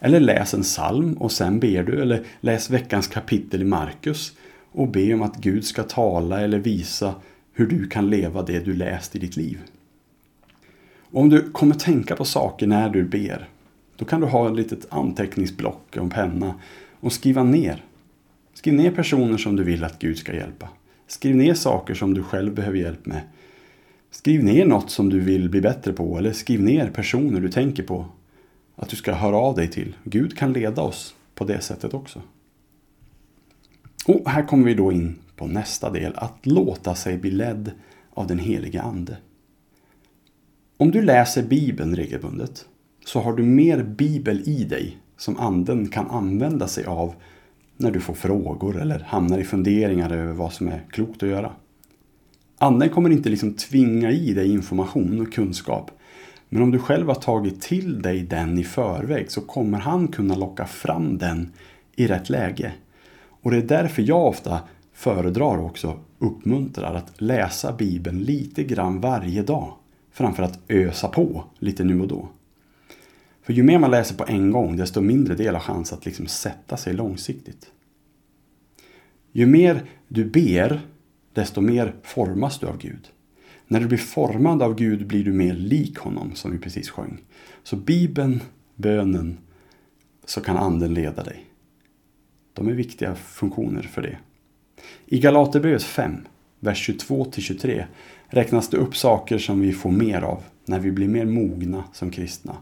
Eller 0.00 0.20
läs 0.20 0.54
en 0.54 0.62
psalm 0.62 1.12
och 1.12 1.32
sen 1.32 1.60
ber 1.60 1.82
du. 1.82 2.02
Eller 2.02 2.24
läs 2.40 2.70
veckans 2.70 3.08
kapitel 3.08 3.62
i 3.62 3.64
Markus 3.64 4.36
och 4.72 4.88
be 4.88 5.14
om 5.14 5.22
att 5.22 5.36
Gud 5.36 5.64
ska 5.64 5.82
tala 5.82 6.40
eller 6.40 6.58
visa 6.58 7.14
hur 7.52 7.66
du 7.66 7.88
kan 7.88 8.10
leva 8.10 8.42
det 8.42 8.60
du 8.60 8.74
läst 8.74 9.16
i 9.16 9.18
ditt 9.18 9.36
liv. 9.36 9.60
Och 11.10 11.20
om 11.20 11.28
du 11.28 11.50
kommer 11.50 11.74
tänka 11.74 12.16
på 12.16 12.24
saker 12.24 12.66
när 12.66 12.88
du 12.88 13.04
ber, 13.04 13.48
då 13.96 14.04
kan 14.04 14.20
du 14.20 14.26
ha 14.26 14.50
ett 14.50 14.56
litet 14.56 14.86
anteckningsblock 14.90 15.86
och 15.90 16.02
en 16.02 16.10
penna 16.10 16.54
och 17.00 17.12
skriva 17.12 17.42
ner. 17.42 17.84
Skriv 18.54 18.74
ner 18.74 18.90
personer 18.90 19.36
som 19.36 19.56
du 19.56 19.64
vill 19.64 19.84
att 19.84 19.98
Gud 19.98 20.18
ska 20.18 20.34
hjälpa. 20.34 20.68
Skriv 21.06 21.36
ner 21.36 21.54
saker 21.54 21.94
som 21.94 22.14
du 22.14 22.22
själv 22.22 22.54
behöver 22.54 22.78
hjälp 22.78 23.06
med. 23.06 23.20
Skriv 24.10 24.44
ner 24.44 24.66
något 24.66 24.90
som 24.90 25.08
du 25.08 25.20
vill 25.20 25.48
bli 25.48 25.60
bättre 25.60 25.92
på 25.92 26.18
eller 26.18 26.32
skriv 26.32 26.62
ner 26.62 26.90
personer 26.90 27.40
du 27.40 27.48
tänker 27.48 27.82
på 27.82 28.06
att 28.76 28.88
du 28.88 28.96
ska 28.96 29.12
höra 29.12 29.36
av 29.36 29.56
dig 29.56 29.68
till. 29.68 29.96
Gud 30.04 30.38
kan 30.38 30.52
leda 30.52 30.82
oss 30.82 31.14
på 31.34 31.44
det 31.44 31.60
sättet 31.60 31.94
också. 31.94 32.22
Och 34.06 34.30
här 34.30 34.42
kommer 34.42 34.64
vi 34.64 34.74
då 34.74 34.92
in 34.92 35.18
på 35.36 35.46
nästa 35.46 35.90
del, 35.90 36.12
att 36.16 36.46
låta 36.46 36.94
sig 36.94 37.18
bli 37.18 37.30
ledd 37.30 37.70
av 38.14 38.26
den 38.26 38.38
heliga 38.38 38.82
Ande. 38.82 39.16
Om 40.78 40.90
du 40.90 41.02
läser 41.02 41.42
Bibeln 41.42 41.96
regelbundet 41.96 42.64
så 43.06 43.20
har 43.20 43.32
du 43.32 43.42
mer 43.42 43.82
Bibel 43.82 44.48
i 44.48 44.64
dig 44.64 44.98
som 45.16 45.36
Anden 45.36 45.88
kan 45.88 46.10
använda 46.10 46.68
sig 46.68 46.84
av 46.84 47.14
när 47.76 47.90
du 47.90 48.00
får 48.00 48.14
frågor 48.14 48.80
eller 48.80 48.98
hamnar 49.00 49.38
i 49.38 49.44
funderingar 49.44 50.10
över 50.10 50.32
vad 50.32 50.52
som 50.52 50.68
är 50.68 50.84
klokt 50.90 51.22
att 51.22 51.28
göra. 51.28 51.52
Anden 52.58 52.88
kommer 52.88 53.10
inte 53.10 53.28
liksom 53.28 53.54
tvinga 53.54 54.10
i 54.10 54.32
dig 54.32 54.52
information 54.52 55.20
och 55.20 55.32
kunskap. 55.32 55.90
Men 56.48 56.62
om 56.62 56.70
du 56.70 56.78
själv 56.78 57.08
har 57.08 57.14
tagit 57.14 57.62
till 57.62 58.02
dig 58.02 58.22
den 58.22 58.58
i 58.58 58.64
förväg 58.64 59.30
så 59.30 59.40
kommer 59.40 59.78
han 59.78 60.08
kunna 60.08 60.34
locka 60.34 60.66
fram 60.66 61.18
den 61.18 61.52
i 61.94 62.06
rätt 62.06 62.30
läge. 62.30 62.72
Och 63.42 63.50
det 63.50 63.56
är 63.56 63.62
därför 63.62 64.02
jag 64.02 64.26
ofta 64.26 64.60
föredrar 64.92 65.58
också 65.58 65.98
uppmuntrar 66.18 66.94
att 66.94 67.20
läsa 67.20 67.72
Bibeln 67.72 68.18
lite 68.18 68.64
grann 68.64 69.00
varje 69.00 69.42
dag. 69.42 69.74
Framför 70.16 70.42
att 70.42 70.58
ösa 70.68 71.08
på 71.08 71.44
lite 71.58 71.84
nu 71.84 72.00
och 72.00 72.08
då. 72.08 72.28
För 73.42 73.52
ju 73.52 73.62
mer 73.62 73.78
man 73.78 73.90
läser 73.90 74.14
på 74.14 74.24
en 74.26 74.50
gång, 74.50 74.76
desto 74.76 75.00
mindre 75.00 75.34
del 75.34 75.54
har 75.54 75.60
chans 75.60 75.92
att 75.92 76.06
liksom 76.06 76.26
sätta 76.26 76.76
sig 76.76 76.92
långsiktigt. 76.92 77.72
Ju 79.32 79.46
mer 79.46 79.82
du 80.08 80.24
ber, 80.24 80.80
desto 81.32 81.60
mer 81.60 81.94
formas 82.02 82.58
du 82.58 82.66
av 82.66 82.78
Gud. 82.78 83.08
När 83.66 83.80
du 83.80 83.86
blir 83.86 83.98
formad 83.98 84.62
av 84.62 84.74
Gud 84.74 85.06
blir 85.06 85.24
du 85.24 85.32
mer 85.32 85.54
lik 85.54 85.98
honom, 85.98 86.34
som 86.34 86.52
vi 86.52 86.58
precis 86.58 86.90
sjöng. 86.90 87.22
Så 87.62 87.76
Bibeln, 87.76 88.40
bönen, 88.74 89.38
så 90.24 90.40
kan 90.40 90.56
anden 90.56 90.94
leda 90.94 91.22
dig. 91.22 91.44
De 92.52 92.68
är 92.68 92.72
viktiga 92.72 93.14
funktioner 93.14 93.82
för 93.82 94.02
det. 94.02 94.18
I 95.06 95.20
Galaterbrevet 95.20 95.82
5, 95.82 96.26
vers 96.60 96.88
22-23 96.88 97.84
räknas 98.28 98.68
det 98.68 98.76
upp 98.76 98.96
saker 98.96 99.38
som 99.38 99.60
vi 99.60 99.72
får 99.72 99.90
mer 99.90 100.22
av 100.22 100.42
när 100.64 100.78
vi 100.78 100.92
blir 100.92 101.08
mer 101.08 101.24
mogna 101.24 101.84
som 101.92 102.10
kristna. 102.10 102.56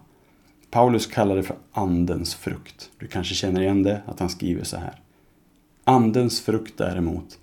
Paulus 0.70 1.06
kallar 1.06 1.36
det 1.36 1.42
för 1.42 1.56
andens 1.72 2.34
frukt. 2.34 2.90
Du 2.98 3.06
kanske 3.06 3.34
känner 3.34 3.60
igen 3.60 3.82
det, 3.82 4.02
att 4.06 4.20
han 4.20 4.28
skriver 4.28 4.64
så 4.64 4.76
här. 4.76 5.00
Andens 5.84 6.40
frukt 6.40 6.78
däremot 6.78 7.38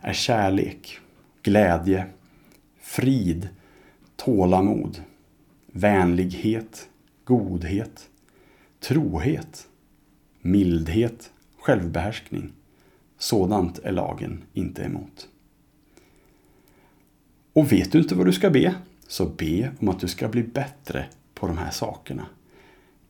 är 0.00 0.12
kärlek, 0.12 0.98
glädje, 1.42 2.06
frid, 2.80 3.48
tålamod, 4.16 5.02
vänlighet, 5.72 6.88
godhet, 7.24 8.08
trohet, 8.80 9.68
mildhet, 10.40 11.30
självbehärskning. 11.58 12.52
Sådant 13.18 13.78
är 13.78 13.92
lagen 13.92 14.42
inte 14.52 14.82
emot. 14.82 15.28
Och 17.52 17.72
vet 17.72 17.92
du 17.92 17.98
inte 17.98 18.14
vad 18.14 18.26
du 18.26 18.32
ska 18.32 18.50
be, 18.50 18.74
så 19.08 19.26
be 19.26 19.70
om 19.78 19.88
att 19.88 20.00
du 20.00 20.08
ska 20.08 20.28
bli 20.28 20.42
bättre 20.42 21.04
på 21.34 21.46
de 21.46 21.58
här 21.58 21.70
sakerna. 21.70 22.26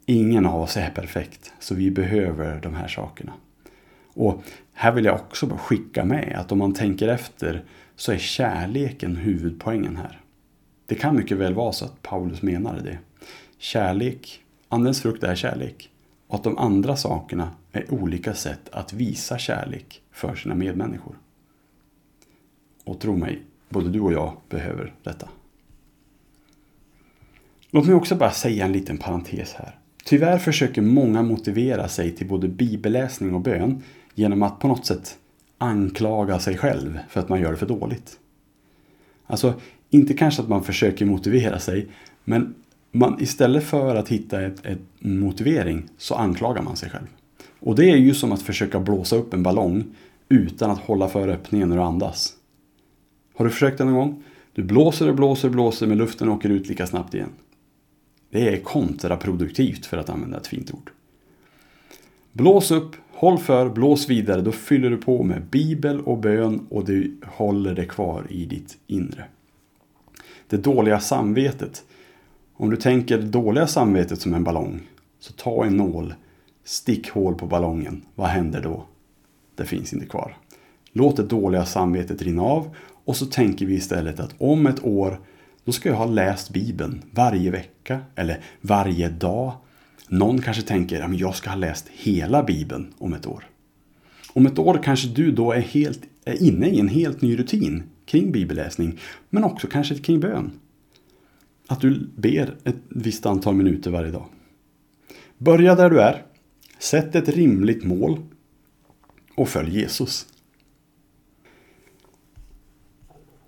Ingen 0.07 0.47
av 0.47 0.61
oss 0.61 0.77
är 0.77 0.91
perfekt, 0.91 1.53
så 1.59 1.75
vi 1.75 1.91
behöver 1.91 2.61
de 2.61 2.75
här 2.75 2.89
sakerna. 2.89 3.33
Och 4.15 4.43
här 4.73 4.93
vill 4.93 5.05
jag 5.05 5.15
också 5.15 5.47
bara 5.47 5.59
skicka 5.59 6.05
med 6.05 6.37
att 6.39 6.53
om 6.53 6.59
man 6.59 6.75
tänker 6.75 7.09
efter 7.09 7.65
så 7.97 8.13
är 8.13 8.19
kärleken 8.19 9.17
huvudpoängen 9.17 9.97
här. 9.97 10.21
Det 10.87 10.95
kan 10.95 11.17
mycket 11.17 11.37
väl 11.37 11.55
vara 11.55 11.73
så 11.73 11.85
att 11.85 12.03
Paulus 12.03 12.43
menade 12.43 12.83
det. 12.83 12.99
Kärlek, 13.59 14.41
andens 14.69 15.03
frukt 15.03 15.25
är 15.25 15.35
kärlek. 15.35 15.91
Och 16.27 16.35
att 16.35 16.45
de 16.45 16.59
andra 16.59 16.97
sakerna 16.97 17.51
är 17.73 17.93
olika 17.93 18.35
sätt 18.35 18.69
att 18.73 18.93
visa 18.93 19.39
kärlek 19.39 20.03
för 20.11 20.35
sina 20.35 20.55
medmänniskor. 20.55 21.19
Och 22.85 23.01
tro 23.01 23.17
mig, 23.17 23.43
både 23.73 23.91
du 23.91 24.01
och 24.01 24.13
jag 24.13 24.37
behöver 24.49 24.95
detta. 25.03 25.29
Låt 27.71 27.87
mig 27.87 27.95
också 27.95 28.15
bara 28.15 28.31
säga 28.31 28.65
en 28.65 28.73
liten 28.73 28.99
parentes 28.99 29.53
här. 29.53 29.79
Tyvärr 30.05 30.39
försöker 30.39 30.83
många 30.83 31.23
motivera 31.23 31.89
sig 31.89 32.17
till 32.17 32.29
både 32.29 32.49
bibelläsning 32.49 33.35
och 33.35 33.41
bön 33.41 33.83
genom 34.15 34.43
att 34.43 34.59
på 34.59 34.69
något 34.69 34.87
sätt 34.87 35.19
anklaga 35.59 36.39
sig 36.39 36.59
själv 36.59 36.99
för 37.09 37.21
att 37.21 37.29
man 37.29 37.41
gör 37.41 37.51
det 37.51 37.57
för 37.57 37.67
dåligt. 37.67 38.19
Alltså, 39.27 39.55
inte 39.91 40.15
kanske 40.15 40.43
att 40.43 40.49
man 40.49 40.65
försöker 40.65 41.05
motivera 41.05 41.59
sig, 41.59 41.89
men 42.25 42.55
man, 42.93 43.17
istället 43.21 43.65
för 43.65 43.97
att 43.97 44.09
hitta 44.09 44.43
ett, 44.43 44.67
ett 44.67 44.79
motivering 44.99 45.83
så 45.99 46.15
anklagar 46.15 46.63
man 46.63 46.77
sig 46.77 46.91
själv. 46.91 47.07
Och 47.61 47.75
det 47.75 47.91
är 47.91 47.97
ju 47.97 48.15
som 48.15 48.33
att 48.33 48.43
försöka 48.43 48.81
blåsa 48.81 49.17
upp 49.17 49.35
en 49.35 49.43
ballong 49.43 49.85
utan 50.29 50.71
att 50.71 50.79
hålla 50.79 51.09
för 51.09 51.29
öppningen 51.29 51.69
när 51.69 51.77
du 51.77 51.83
andas. 51.83 52.35
Har 53.35 53.45
du 53.45 53.51
försökt 53.51 53.79
det 53.79 53.85
någon 53.85 53.95
gång? 53.95 54.25
Du 54.53 54.63
blåser 54.63 55.09
och 55.09 55.15
blåser 55.15 55.49
och 55.49 55.53
blåser 55.53 55.87
men 55.87 55.99
luften 55.99 56.29
åker 56.29 56.49
ut 56.49 56.69
lika 56.69 56.87
snabbt 56.87 57.15
igen. 57.15 57.31
Det 58.31 58.49
är 58.49 58.61
kontraproduktivt 58.61 59.87
för 59.87 59.97
att 59.97 60.11
använda 60.11 60.37
ett 60.37 60.47
fint 60.47 60.75
ord. 60.75 60.91
Blås 62.33 62.71
upp, 62.71 62.97
håll 63.11 63.39
för, 63.39 63.69
blås 63.69 64.09
vidare. 64.11 64.41
Då 64.41 64.53
fyller 64.53 64.91
du 64.91 64.97
på 64.97 65.23
med 65.23 65.43
bibel 65.43 66.01
och 66.01 66.19
bön 66.19 66.67
och 66.71 66.85
du 66.85 67.17
håller 67.27 67.75
det 67.75 67.85
kvar 67.85 68.27
i 68.31 68.45
ditt 68.45 68.79
inre. 68.87 69.25
Det 70.49 70.57
dåliga 70.57 71.01
samvetet. 71.01 71.85
Om 72.55 72.71
du 72.71 72.77
tänker 72.77 73.19
det 73.19 73.27
dåliga 73.27 73.67
samvetet 73.67 74.21
som 74.21 74.35
en 74.35 74.45
ballong. 74.45 74.81
Så 75.21 75.33
ta 75.33 75.65
en 75.65 75.77
nål, 75.77 76.15
stick 76.65 77.11
hål 77.11 77.35
på 77.35 77.47
ballongen. 77.47 78.03
Vad 78.15 78.29
händer 78.29 78.63
då? 78.63 78.85
Det 79.55 79.65
finns 79.65 79.93
inte 79.93 80.07
kvar. 80.07 80.37
Låt 80.93 81.17
det 81.17 81.23
dåliga 81.23 81.65
samvetet 81.65 82.23
rinna 82.23 82.43
av 82.43 82.77
och 83.05 83.17
så 83.17 83.27
tänker 83.27 83.67
vi 83.67 83.75
istället 83.75 84.21
att 84.21 84.35
om 84.39 84.67
ett 84.67 84.85
år 84.85 85.21
då 85.65 85.73
ska 85.73 85.89
jag 85.89 85.97
ha 85.97 86.07
läst 86.07 86.51
Bibeln 86.51 87.03
varje 87.11 87.51
vecka 87.51 88.01
eller 88.15 88.41
varje 88.61 89.09
dag. 89.09 89.53
Någon 90.09 90.41
kanske 90.41 90.63
tänker 90.63 91.01
att 91.01 91.19
jag 91.19 91.37
ska 91.37 91.51
ha 91.51 91.57
läst 91.57 91.89
hela 91.89 92.43
Bibeln 92.43 92.95
om 92.99 93.15
ett 93.15 93.27
år. 93.27 93.45
Om 94.33 94.47
ett 94.47 94.59
år 94.59 94.81
kanske 94.83 95.09
du 95.09 95.33
då 95.33 95.53
är, 95.53 95.61
helt, 95.61 96.01
är 96.25 96.43
inne 96.43 96.69
i 96.69 96.81
en 96.81 96.89
helt 96.89 97.23
ny 97.23 97.39
rutin 97.39 97.83
kring 98.07 98.33
bibelläsning, 98.33 98.99
men 99.31 99.45
också 99.45 99.67
kanske 99.67 99.95
kring 99.95 100.21
bön. 100.21 100.51
Att 101.67 101.81
du 101.81 102.11
ber 102.17 102.57
ett 102.65 102.77
visst 102.89 103.27
antal 103.27 103.55
minuter 103.55 103.91
varje 103.91 104.11
dag. 104.11 104.27
Börja 105.39 105.75
där 105.75 105.91
du 105.91 106.01
är. 106.01 106.23
Sätt 106.79 107.15
ett 107.15 107.29
rimligt 107.29 107.85
mål 107.85 108.21
och 109.35 109.49
följ 109.49 109.81
Jesus. 109.81 110.27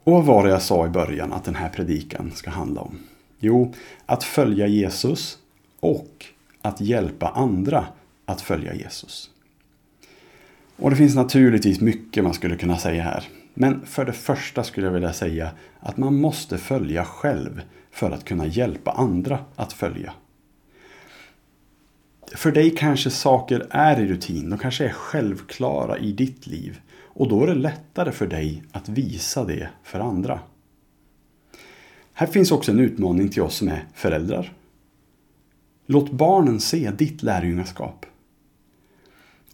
Och 0.05 0.13
vad 0.13 0.25
var 0.25 0.45
det 0.45 0.51
jag 0.51 0.63
sa 0.63 0.87
i 0.87 0.89
början 0.89 1.33
att 1.33 1.45
den 1.45 1.55
här 1.55 1.69
predikan 1.69 2.33
ska 2.35 2.51
handla 2.51 2.81
om? 2.81 2.99
Jo, 3.39 3.73
att 4.07 4.25
följa 4.25 4.67
Jesus 4.67 5.39
och 5.81 6.27
att 6.63 6.81
hjälpa 6.81 7.29
andra 7.29 7.87
att 8.25 8.41
följa 8.41 8.75
Jesus. 8.75 9.31
Och 10.77 10.91
det 10.91 10.97
finns 10.97 11.15
naturligtvis 11.15 11.81
mycket 11.81 12.25
man 12.25 12.35
skulle 12.35 12.57
kunna 12.57 12.77
säga 12.77 13.03
här. 13.03 13.29
Men 13.55 13.87
för 13.87 14.05
det 14.05 14.13
första 14.13 14.65
skulle 14.65 14.87
jag 14.87 14.95
vilja 14.95 15.13
säga 15.13 15.51
att 15.81 15.97
man 15.97 16.21
måste 16.21 16.59
följa 16.59 17.05
själv 17.05 17.63
för 17.91 18.11
att 18.11 18.25
kunna 18.25 18.47
hjälpa 18.47 18.91
andra 18.91 19.39
att 19.57 19.73
följa. 19.73 20.13
För 22.35 22.53
dig 22.53 22.71
kanske 22.71 23.11
saker 23.11 23.67
är 23.71 24.01
i 24.01 24.07
rutin, 24.07 24.51
de 24.51 24.59
kanske 24.59 24.85
är 24.85 24.93
självklara 24.93 25.99
i 25.99 26.13
ditt 26.13 26.47
liv. 26.47 26.81
Och 27.15 27.29
då 27.29 27.43
är 27.43 27.47
det 27.47 27.55
lättare 27.55 28.13
för 28.13 28.27
dig 28.27 28.63
att 28.73 28.89
visa 28.89 29.45
det 29.45 29.69
för 29.83 30.01
andra. 30.01 30.41
Här 32.13 32.27
finns 32.27 32.53
också 32.53 32.73
en 32.73 32.81
utmaning 32.81 33.29
till 33.29 33.43
oss 33.43 33.57
som 33.57 33.69
är 33.69 33.87
föräldrar. 33.95 34.53
Låt 35.87 36.11
barnen 36.11 36.61
se 36.61 36.91
ditt 36.91 37.23
lärjungaskap. 37.23 38.07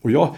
Och 0.00 0.10
jag 0.10 0.36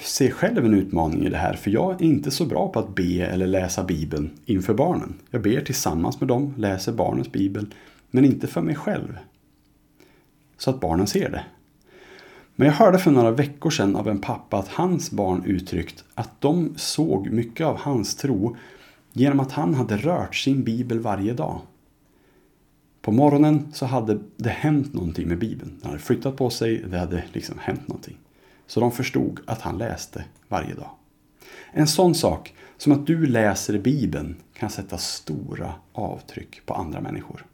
ser 0.00 0.30
själv 0.30 0.64
en 0.64 0.74
utmaning 0.74 1.26
i 1.26 1.28
det 1.28 1.36
här 1.36 1.54
för 1.54 1.70
jag 1.70 2.02
är 2.02 2.06
inte 2.06 2.30
så 2.30 2.44
bra 2.44 2.68
på 2.68 2.78
att 2.78 2.94
be 2.94 3.26
eller 3.26 3.46
läsa 3.46 3.84
Bibeln 3.84 4.30
inför 4.44 4.74
barnen. 4.74 5.14
Jag 5.30 5.42
ber 5.42 5.60
tillsammans 5.60 6.20
med 6.20 6.28
dem, 6.28 6.54
läser 6.56 6.92
barnens 6.92 7.32
bibel, 7.32 7.74
men 8.10 8.24
inte 8.24 8.46
för 8.46 8.60
mig 8.60 8.74
själv. 8.74 9.18
Så 10.58 10.70
att 10.70 10.80
barnen 10.80 11.06
ser 11.06 11.30
det. 11.30 11.44
Men 12.60 12.66
jag 12.66 12.74
hörde 12.74 12.98
för 12.98 13.10
några 13.10 13.30
veckor 13.30 13.70
sedan 13.70 13.96
av 13.96 14.08
en 14.08 14.18
pappa 14.18 14.58
att 14.58 14.68
hans 14.68 15.10
barn 15.10 15.42
uttryckt 15.46 16.04
att 16.14 16.40
de 16.40 16.74
såg 16.76 17.30
mycket 17.30 17.66
av 17.66 17.76
hans 17.76 18.16
tro 18.16 18.56
genom 19.12 19.40
att 19.40 19.52
han 19.52 19.74
hade 19.74 19.96
rört 19.96 20.36
sin 20.36 20.64
bibel 20.64 21.00
varje 21.00 21.32
dag. 21.32 21.60
På 23.02 23.12
morgonen 23.12 23.72
så 23.72 23.86
hade 23.86 24.18
det 24.36 24.50
hänt 24.50 24.94
någonting 24.94 25.28
med 25.28 25.38
bibeln. 25.38 25.78
Den 25.80 25.90
hade 25.90 26.02
flyttat 26.02 26.36
på 26.36 26.50
sig, 26.50 26.84
det 26.90 26.98
hade 26.98 27.24
liksom 27.32 27.58
hänt 27.58 27.88
någonting. 27.88 28.16
Så 28.66 28.80
de 28.80 28.92
förstod 28.92 29.40
att 29.46 29.60
han 29.60 29.78
läste 29.78 30.24
varje 30.48 30.74
dag. 30.74 30.90
En 31.72 31.86
sån 31.86 32.14
sak 32.14 32.54
som 32.76 32.92
att 32.92 33.06
du 33.06 33.26
läser 33.26 33.78
Bibeln 33.78 34.36
kan 34.54 34.70
sätta 34.70 34.98
stora 34.98 35.72
avtryck 35.92 36.66
på 36.66 36.74
andra 36.74 37.00
människor. 37.00 37.46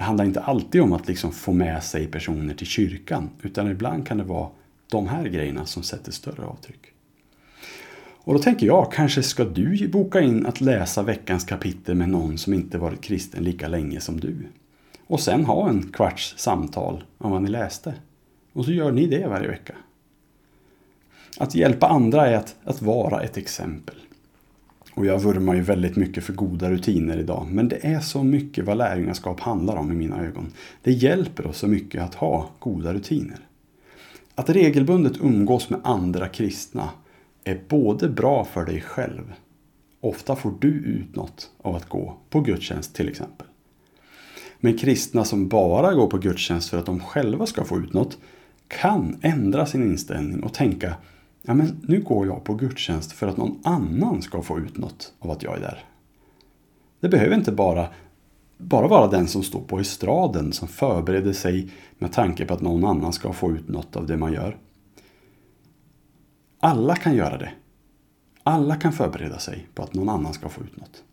Det 0.00 0.04
handlar 0.04 0.24
inte 0.24 0.40
alltid 0.40 0.80
om 0.80 0.92
att 0.92 1.08
liksom 1.08 1.32
få 1.32 1.52
med 1.52 1.84
sig 1.84 2.06
personer 2.06 2.54
till 2.54 2.66
kyrkan, 2.66 3.30
utan 3.42 3.70
ibland 3.70 4.06
kan 4.06 4.18
det 4.18 4.24
vara 4.24 4.48
de 4.90 5.08
här 5.08 5.28
grejerna 5.28 5.66
som 5.66 5.82
sätter 5.82 6.12
större 6.12 6.44
avtryck. 6.44 6.80
Och 8.00 8.34
då 8.34 8.38
tänker 8.40 8.66
jag, 8.66 8.92
kanske 8.92 9.22
ska 9.22 9.44
du 9.44 9.88
boka 9.88 10.20
in 10.20 10.46
att 10.46 10.60
läsa 10.60 11.02
veckans 11.02 11.44
kapitel 11.44 11.94
med 11.94 12.08
någon 12.08 12.38
som 12.38 12.54
inte 12.54 12.78
varit 12.78 13.00
kristen 13.00 13.44
lika 13.44 13.68
länge 13.68 14.00
som 14.00 14.20
du. 14.20 14.36
Och 15.06 15.20
sen 15.20 15.44
ha 15.44 15.68
en 15.68 15.92
kvarts 15.92 16.34
samtal 16.38 17.04
om 17.18 17.30
vad 17.30 17.42
ni 17.42 17.48
läste. 17.48 17.94
Och 18.52 18.64
så 18.64 18.72
gör 18.72 18.92
ni 18.92 19.06
det 19.06 19.26
varje 19.26 19.48
vecka. 19.48 19.74
Att 21.38 21.54
hjälpa 21.54 21.88
andra 21.88 22.26
är 22.26 22.34
att, 22.34 22.56
att 22.64 22.82
vara 22.82 23.22
ett 23.22 23.36
exempel. 23.36 23.96
Och 24.94 25.06
jag 25.06 25.18
vurmar 25.18 25.54
ju 25.54 25.60
väldigt 25.60 25.96
mycket 25.96 26.24
för 26.24 26.32
goda 26.32 26.70
rutiner 26.70 27.18
idag, 27.18 27.46
men 27.50 27.68
det 27.68 27.86
är 27.86 28.00
så 28.00 28.22
mycket 28.22 28.64
vad 28.64 28.76
lärjungaskap 28.76 29.40
handlar 29.40 29.76
om 29.76 29.92
i 29.92 29.94
mina 29.94 30.24
ögon. 30.24 30.52
Det 30.82 30.92
hjälper 30.92 31.46
oss 31.46 31.58
så 31.58 31.66
mycket 31.66 32.02
att 32.02 32.14
ha 32.14 32.50
goda 32.58 32.94
rutiner. 32.94 33.38
Att 34.34 34.50
regelbundet 34.50 35.20
umgås 35.20 35.70
med 35.70 35.80
andra 35.84 36.28
kristna 36.28 36.88
är 37.44 37.60
både 37.68 38.08
bra 38.08 38.44
för 38.44 38.64
dig 38.64 38.80
själv, 38.80 39.32
ofta 40.00 40.36
får 40.36 40.54
du 40.60 40.68
ut 40.68 41.16
något 41.16 41.50
av 41.62 41.76
att 41.76 41.88
gå 41.88 42.16
på 42.30 42.40
gudstjänst 42.40 42.94
till 42.94 43.08
exempel. 43.08 43.46
Men 44.60 44.78
kristna 44.78 45.24
som 45.24 45.48
bara 45.48 45.94
går 45.94 46.06
på 46.06 46.18
gudstjänst 46.18 46.70
för 46.70 46.78
att 46.78 46.86
de 46.86 47.00
själva 47.00 47.46
ska 47.46 47.64
få 47.64 47.78
ut 47.78 47.92
något 47.92 48.18
kan 48.68 49.18
ändra 49.22 49.66
sin 49.66 49.82
inställning 49.82 50.42
och 50.42 50.54
tänka 50.54 50.94
ja 51.42 51.54
men 51.54 51.80
nu 51.88 52.00
går 52.00 52.26
jag 52.26 52.44
på 52.44 52.54
gudstjänst 52.54 53.12
för 53.12 53.26
att 53.26 53.36
någon 53.36 53.60
annan 53.64 54.22
ska 54.22 54.42
få 54.42 54.58
ut 54.58 54.78
något 54.78 55.12
av 55.18 55.30
att 55.30 55.42
jag 55.42 55.56
är 55.56 55.60
där. 55.60 55.84
Det 57.00 57.08
behöver 57.08 57.36
inte 57.36 57.52
bara, 57.52 57.88
bara 58.58 58.88
vara 58.88 59.10
den 59.10 59.28
som 59.28 59.42
står 59.42 59.60
på 59.60 59.78
estraden 59.78 60.52
som 60.52 60.68
förbereder 60.68 61.32
sig 61.32 61.72
med 61.98 62.12
tanke 62.12 62.46
på 62.46 62.54
att 62.54 62.60
någon 62.60 62.84
annan 62.84 63.12
ska 63.12 63.32
få 63.32 63.52
ut 63.52 63.68
något 63.68 63.96
av 63.96 64.06
det 64.06 64.16
man 64.16 64.32
gör. 64.32 64.56
Alla 66.60 66.96
kan 66.96 67.14
göra 67.14 67.38
det. 67.38 67.52
Alla 68.42 68.76
kan 68.76 68.92
förbereda 68.92 69.38
sig 69.38 69.68
på 69.74 69.82
att 69.82 69.94
någon 69.94 70.08
annan 70.08 70.32
ska 70.32 70.48
få 70.48 70.60
ut 70.60 70.76
något. 70.76 71.04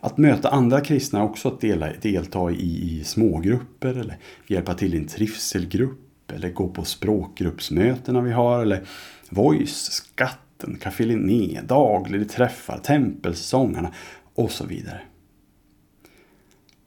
Att 0.00 0.18
möta 0.18 0.48
andra 0.48 0.80
kristna 0.80 1.18
är 1.18 1.24
också 1.24 1.48
att 1.48 1.60
dela, 1.60 1.92
delta 2.02 2.50
i, 2.50 2.98
i 2.98 3.04
smågrupper 3.04 3.94
eller 3.94 4.18
hjälpa 4.46 4.74
till 4.74 4.94
i 4.94 4.98
en 4.98 5.06
trivselgrupp 5.06 6.32
eller 6.32 6.50
gå 6.50 6.68
på 6.68 6.84
språkgruppsmötena 6.84 8.20
vi 8.20 8.32
har 8.32 8.62
eller 8.62 8.86
Voice, 9.30 9.92
Skatten, 9.92 10.78
Café 10.80 11.04
Linné, 11.04 11.60
Daglig 11.62 12.30
träffar, 12.30 12.78
Tempelsångarna 12.78 13.92
och 14.34 14.50
så 14.50 14.66
vidare. 14.66 15.00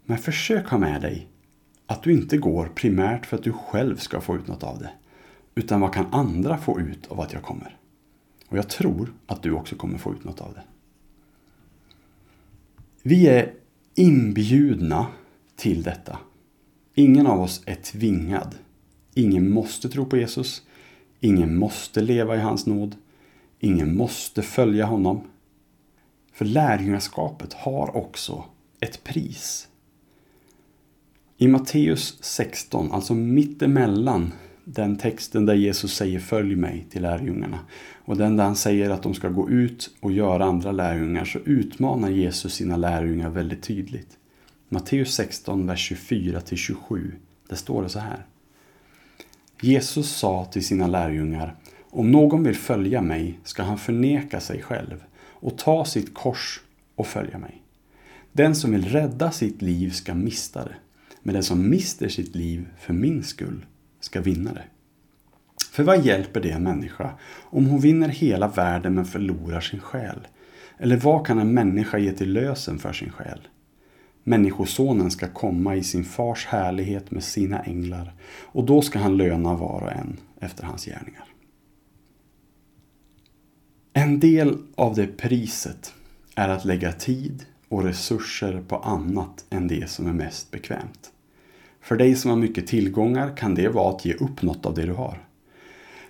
Men 0.06 0.18
försök 0.18 0.68
ha 0.68 0.78
med 0.78 1.02
dig 1.02 1.28
att 1.86 2.04
du 2.04 2.14
inte 2.14 2.38
går 2.38 2.66
primärt 2.76 3.26
för 3.26 3.38
att 3.38 3.44
du 3.44 3.54
själv 3.54 3.98
ska 3.98 4.22
få 4.22 4.36
ut 4.36 4.48
något 4.48 4.64
av 4.64 4.80
det. 4.80 4.90
Utan 5.56 5.82
vad 5.82 5.94
kan 5.94 6.14
andra 6.14 6.58
få 6.58 6.80
ut 6.80 7.08
av 7.08 7.22
att 7.22 7.34
jag 7.34 7.44
kommer? 7.44 7.78
Och 8.48 8.58
jag 8.58 8.70
tror 8.70 9.14
att 9.28 9.44
du 9.44 9.52
också 9.52 9.76
kommer 9.76 9.98
få 9.98 10.14
ut 10.14 10.24
något 10.24 10.42
av 10.42 10.54
det. 10.54 10.64
Vi 13.04 13.28
är 13.28 13.54
inbjudna 13.96 15.08
till 15.56 15.84
detta. 15.84 16.20
Ingen 16.94 17.28
av 17.28 17.42
oss 17.42 17.62
är 17.66 17.76
tvingad. 17.76 18.56
Ingen 19.14 19.52
måste 19.52 19.90
tro 19.90 20.06
på 20.06 20.18
Jesus. 20.18 20.64
Ingen 21.20 21.58
måste 21.58 22.02
leva 22.02 22.36
i 22.36 22.40
hans 22.40 22.66
nåd. 22.66 22.96
Ingen 23.60 23.98
måste 23.98 24.42
följa 24.42 24.86
honom. 24.86 25.22
För 26.34 26.46
lärjungaskapet 26.46 27.54
har 27.54 27.98
också 27.98 28.44
ett 28.80 29.04
pris. 29.04 29.68
I 31.38 31.48
Matteus 31.48 32.18
16, 32.22 32.92
alltså 32.92 33.14
mittemellan 33.14 34.32
den 34.64 34.98
texten 34.98 35.46
där 35.46 35.54
Jesus 35.54 35.96
säger 35.96 36.20
följ 36.20 36.56
mig 36.56 36.88
till 36.90 37.02
lärjungarna 37.02 37.60
och 38.06 38.18
den 38.18 38.38
där 38.38 38.44
han 38.44 38.56
säger 38.56 38.90
att 38.90 39.04
de 39.04 39.14
ska 39.14 39.30
gå 39.30 39.50
ut 39.50 39.90
och 40.00 40.12
göra 40.12 40.46
andra 40.46 40.72
lärjungar 40.72 41.26
så 41.26 41.40
utmanar 41.40 42.10
Jesus 42.10 42.54
sina 42.54 42.78
lärjungar 42.78 43.30
väldigt 43.30 43.64
tydligt. 43.64 44.18
Matteus 44.70 45.14
16, 45.14 45.68
vers 45.68 45.92
24-27. 45.92 47.12
Där 47.50 47.56
står 47.56 47.84
det 47.84 47.90
så 47.90 48.00
här. 48.00 48.26
Jesus 49.62 50.10
sa 50.10 50.46
till 50.46 50.66
sina 50.66 50.88
lärjungar 50.88 51.56
Om 51.90 52.12
någon 52.12 52.44
vill 52.44 52.56
följa 52.56 53.02
mig 53.02 53.40
ska 53.44 53.64
han 53.64 53.78
förneka 53.78 54.40
sig 54.40 54.62
själv 54.62 55.04
och 55.22 55.58
ta 55.58 55.86
sitt 55.86 56.14
kors 56.14 56.62
och 56.96 57.08
följa 57.08 57.38
mig. 57.38 57.62
Den 58.32 58.56
som 58.56 58.72
vill 58.72 58.86
rädda 58.86 59.32
sitt 59.32 59.62
liv 59.62 59.90
ska 59.90 60.14
mista 60.14 60.64
det, 60.64 60.76
men 61.22 61.34
den 61.34 61.44
som 61.44 61.70
mister 61.70 62.10
sitt 62.10 62.36
liv 62.36 62.68
för 62.80 62.94
min 62.94 63.24
skull 63.24 63.66
ska 64.00 64.22
vinna 64.22 64.54
det. 64.54 64.64
För 65.72 65.84
vad 65.84 66.06
hjälper 66.06 66.42
det 66.42 66.52
en 66.52 66.64
människa 66.64 67.12
om 67.40 67.66
hon 67.66 67.80
vinner 67.80 68.10
hela 68.10 68.48
världen 68.48 68.96
men 68.96 69.06
förlorar 69.06 69.62
sin 69.62 69.80
själ? 69.80 70.28
Eller 70.78 70.98
vad 70.98 71.28
kan 71.28 71.40
en 71.40 71.54
människa 71.54 71.98
ge 71.98 72.12
till 72.12 72.34
lösen 72.34 72.80
för 72.80 72.94
sin 72.94 73.12
själ? 73.12 73.48
Människosonen 74.30 75.12
ska 75.12 75.28
komma 75.28 75.76
i 75.76 75.84
sin 75.84 76.04
fars 76.04 76.46
härlighet 76.46 77.12
med 77.12 77.24
sina 77.24 77.64
änglar 77.64 78.14
och 78.42 78.64
då 78.64 78.82
ska 78.82 79.00
han 79.00 79.18
löna 79.18 79.56
var 79.56 79.82
och 79.82 79.92
en 79.92 80.18
efter 80.40 80.64
hans 80.64 80.86
gärningar. 80.86 81.26
En 83.94 84.20
del 84.20 84.58
av 84.76 84.96
det 84.96 85.08
priset 85.08 85.94
är 86.36 86.50
att 86.50 86.66
lägga 86.66 86.92
tid 86.92 87.46
och 87.70 87.84
resurser 87.84 88.64
på 88.68 88.76
annat 88.76 89.46
än 89.50 89.68
det 89.68 89.90
som 89.90 90.08
är 90.08 90.14
mest 90.14 90.52
bekvämt. 90.52 91.12
För 91.82 91.96
dig 91.96 92.16
som 92.16 92.32
har 92.32 92.38
mycket 92.38 92.68
tillgångar 92.68 93.38
kan 93.38 93.56
det 93.56 93.70
vara 93.70 93.96
att 93.96 94.06
ge 94.06 94.14
upp 94.14 94.42
något 94.42 94.66
av 94.66 94.74
det 94.74 94.86
du 94.86 94.94
har. 94.94 95.24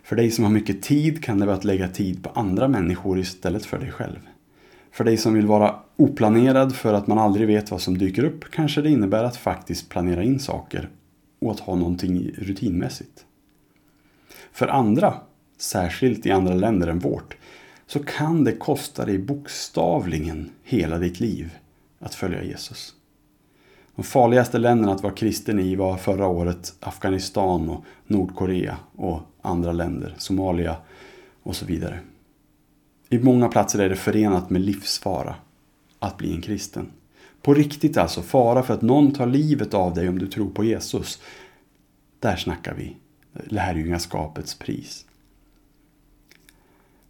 För 0.03 0.15
dig 0.15 0.31
som 0.31 0.43
har 0.43 0.51
mycket 0.51 0.81
tid 0.81 1.23
kan 1.23 1.39
det 1.39 1.45
vara 1.45 1.57
att 1.57 1.63
lägga 1.63 1.87
tid 1.87 2.23
på 2.23 2.29
andra 2.29 2.67
människor 2.67 3.19
istället 3.19 3.65
för 3.65 3.79
dig 3.79 3.91
själv. 3.91 4.19
För 4.91 5.03
dig 5.03 5.17
som 5.17 5.33
vill 5.33 5.45
vara 5.45 5.75
oplanerad 5.95 6.75
för 6.75 6.93
att 6.93 7.07
man 7.07 7.17
aldrig 7.17 7.47
vet 7.47 7.71
vad 7.71 7.81
som 7.81 7.97
dyker 7.97 8.23
upp 8.23 8.51
kanske 8.51 8.81
det 8.81 8.89
innebär 8.89 9.23
att 9.23 9.37
faktiskt 9.37 9.89
planera 9.89 10.23
in 10.23 10.39
saker 10.39 10.89
och 11.39 11.51
att 11.51 11.59
ha 11.59 11.75
någonting 11.75 12.31
rutinmässigt. 12.37 13.25
För 14.51 14.67
andra, 14.67 15.13
särskilt 15.57 16.25
i 16.25 16.31
andra 16.31 16.53
länder 16.53 16.87
än 16.87 16.99
vårt, 16.99 17.37
så 17.87 17.99
kan 17.99 18.43
det 18.43 18.51
kosta 18.51 19.05
dig 19.05 19.17
bokstavligen 19.17 20.49
hela 20.63 20.97
ditt 20.97 21.19
liv 21.19 21.57
att 21.99 22.15
följa 22.15 22.43
Jesus. 22.43 22.93
De 23.95 24.03
farligaste 24.03 24.57
länderna 24.57 24.93
att 24.93 25.03
vara 25.03 25.13
kristen 25.13 25.59
i 25.59 25.75
var 25.75 25.97
förra 25.97 26.27
året 26.27 26.73
Afghanistan 26.79 27.69
och 27.69 27.83
Nordkorea 28.07 28.77
och 28.95 29.21
andra 29.41 29.71
länder, 29.71 30.15
Somalia 30.17 30.75
och 31.43 31.55
så 31.55 31.65
vidare. 31.65 31.99
I 33.09 33.19
många 33.19 33.47
platser 33.47 33.79
är 33.79 33.89
det 33.89 33.95
förenat 33.95 34.49
med 34.49 34.61
livsfara 34.61 35.35
att 35.99 36.17
bli 36.17 36.33
en 36.33 36.41
kristen. 36.41 36.91
På 37.41 37.53
riktigt 37.53 37.97
alltså, 37.97 38.21
fara 38.21 38.63
för 38.63 38.73
att 38.73 38.81
någon 38.81 39.13
tar 39.13 39.27
livet 39.27 39.73
av 39.73 39.93
dig 39.93 40.09
om 40.09 40.19
du 40.19 40.27
tror 40.27 40.49
på 40.49 40.63
Jesus. 40.63 41.21
Där 42.19 42.35
snackar 42.35 42.73
vi 42.73 42.95
lärjungaskapets 43.33 44.59
pris. 44.59 45.05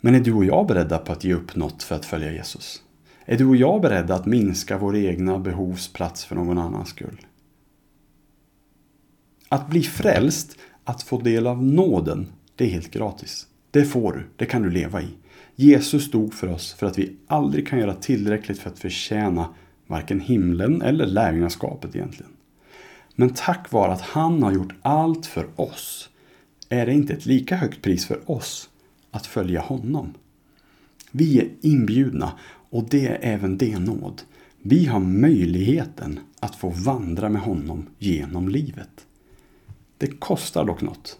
Men 0.01 0.15
är 0.15 0.19
du 0.19 0.33
och 0.33 0.45
jag 0.45 0.67
beredda 0.67 0.97
på 0.97 1.11
att 1.11 1.23
ge 1.23 1.33
upp 1.33 1.55
något 1.55 1.83
för 1.83 1.95
att 1.95 2.05
följa 2.05 2.31
Jesus? 2.31 2.83
Är 3.25 3.37
du 3.37 3.45
och 3.45 3.55
jag 3.55 3.81
beredda 3.81 4.15
att 4.15 4.25
minska 4.25 4.77
vår 4.77 4.95
egna 4.95 5.39
behovsplats 5.39 6.25
för 6.25 6.35
någon 6.35 6.57
annans 6.57 6.89
skull? 6.89 7.25
Att 9.49 9.69
bli 9.69 9.81
frälst, 9.81 10.57
att 10.83 11.03
få 11.03 11.21
del 11.21 11.47
av 11.47 11.63
nåden, 11.63 12.27
det 12.55 12.65
är 12.65 12.69
helt 12.69 12.91
gratis. 12.91 13.47
Det 13.71 13.85
får 13.85 14.13
du, 14.13 14.25
det 14.35 14.45
kan 14.45 14.61
du 14.61 14.69
leva 14.69 15.01
i. 15.01 15.07
Jesus 15.61 16.11
dog 16.11 16.33
för 16.33 16.47
oss 16.47 16.73
för 16.73 16.87
att 16.87 16.99
vi 16.99 17.15
aldrig 17.27 17.67
kan 17.67 17.79
göra 17.79 17.93
tillräckligt 17.93 18.59
för 18.59 18.69
att 18.69 18.79
förtjäna 18.79 19.49
varken 19.87 20.19
himlen 20.19 20.81
eller 20.81 21.05
lärjungaskapet 21.05 21.95
egentligen. 21.95 22.31
Men 23.15 23.29
tack 23.29 23.71
vare 23.71 23.91
att 23.91 24.01
han 24.01 24.43
har 24.43 24.51
gjort 24.51 24.73
allt 24.81 25.25
för 25.25 25.61
oss 25.61 26.09
är 26.69 26.85
det 26.85 26.93
inte 26.93 27.13
ett 27.13 27.25
lika 27.25 27.55
högt 27.55 27.81
pris 27.81 28.05
för 28.05 28.31
oss 28.31 28.69
att 29.11 29.25
följa 29.25 29.61
honom. 29.61 30.13
Vi 31.11 31.39
är 31.39 31.49
inbjudna 31.61 32.31
och 32.69 32.83
det 32.89 33.07
är 33.07 33.19
även 33.21 33.57
det 33.57 33.79
nåd. 33.79 34.21
Vi 34.61 34.85
har 34.85 34.99
möjligheten 34.99 36.19
att 36.39 36.55
få 36.55 36.69
vandra 36.69 37.29
med 37.29 37.41
honom 37.41 37.87
genom 37.97 38.49
livet. 38.49 39.05
Det 39.97 40.07
kostar 40.07 40.65
dock 40.65 40.81
något. 40.81 41.19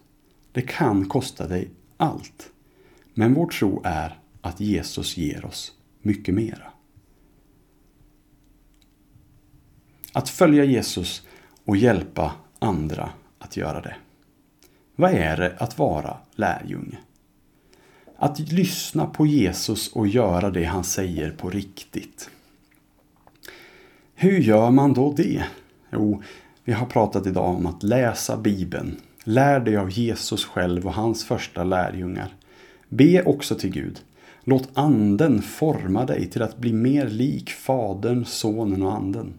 Det 0.52 0.62
kan 0.62 1.06
kosta 1.06 1.48
dig 1.48 1.70
allt. 1.98 2.50
Men 3.14 3.34
vår 3.34 3.48
tro 3.48 3.82
är 3.84 4.19
att 4.42 4.60
Jesus 4.60 5.18
ger 5.18 5.46
oss 5.46 5.72
mycket 6.02 6.36
mera. 6.36 6.72
Att 10.14 10.30
följa 10.30 10.64
Jesus 10.64 11.28
och 11.66 11.78
hjälpa 11.78 12.34
andra 12.60 13.10
att 13.40 13.58
göra 13.58 13.82
det. 13.82 13.96
Vad 14.96 15.12
är 15.12 15.38
det 15.38 15.56
att 15.58 15.78
vara 15.78 16.18
lärjunge? 16.36 16.98
Att 18.18 18.40
lyssna 18.40 19.06
på 19.06 19.26
Jesus 19.26 19.94
och 19.94 20.08
göra 20.08 20.50
det 20.50 20.64
han 20.64 20.84
säger 20.84 21.32
på 21.32 21.50
riktigt. 21.50 22.30
Hur 24.16 24.40
gör 24.40 24.72
man 24.72 24.94
då 24.94 25.14
det? 25.14 25.44
Jo, 25.92 26.24
vi 26.64 26.74
har 26.74 26.86
pratat 26.86 27.28
idag 27.28 27.56
om 27.56 27.66
att 27.66 27.84
läsa 27.84 28.38
Bibeln. 28.38 28.98
Lär 29.24 29.60
dig 29.60 29.78
av 29.78 29.92
Jesus 29.92 30.46
själv 30.46 30.88
och 30.88 30.94
hans 30.94 31.26
första 31.26 31.64
lärjungar. 31.64 32.34
Be 32.90 33.24
också 33.24 33.56
till 33.56 33.72
Gud. 33.72 34.00
Låt 34.50 34.70
anden 34.74 35.42
forma 35.42 36.06
dig 36.06 36.30
till 36.30 36.42
att 36.42 36.58
bli 36.58 36.74
mer 36.74 37.10
lik 37.10 37.50
Fadern, 37.50 38.26
Sonen 38.26 38.84
och 38.84 38.94
Anden. 38.96 39.34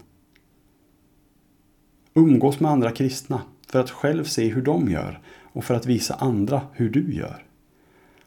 Umgås 2.15 2.61
med 2.61 2.71
andra 2.71 2.91
kristna 2.91 3.43
för 3.67 3.81
att 3.81 3.91
själv 3.91 4.25
se 4.25 4.49
hur 4.49 4.63
de 4.63 4.91
gör 4.91 5.21
och 5.53 5.65
för 5.65 5.75
att 5.75 5.87
visa 5.87 6.15
andra 6.15 6.63
hur 6.73 6.91
du 6.91 7.15
gör. 7.15 7.45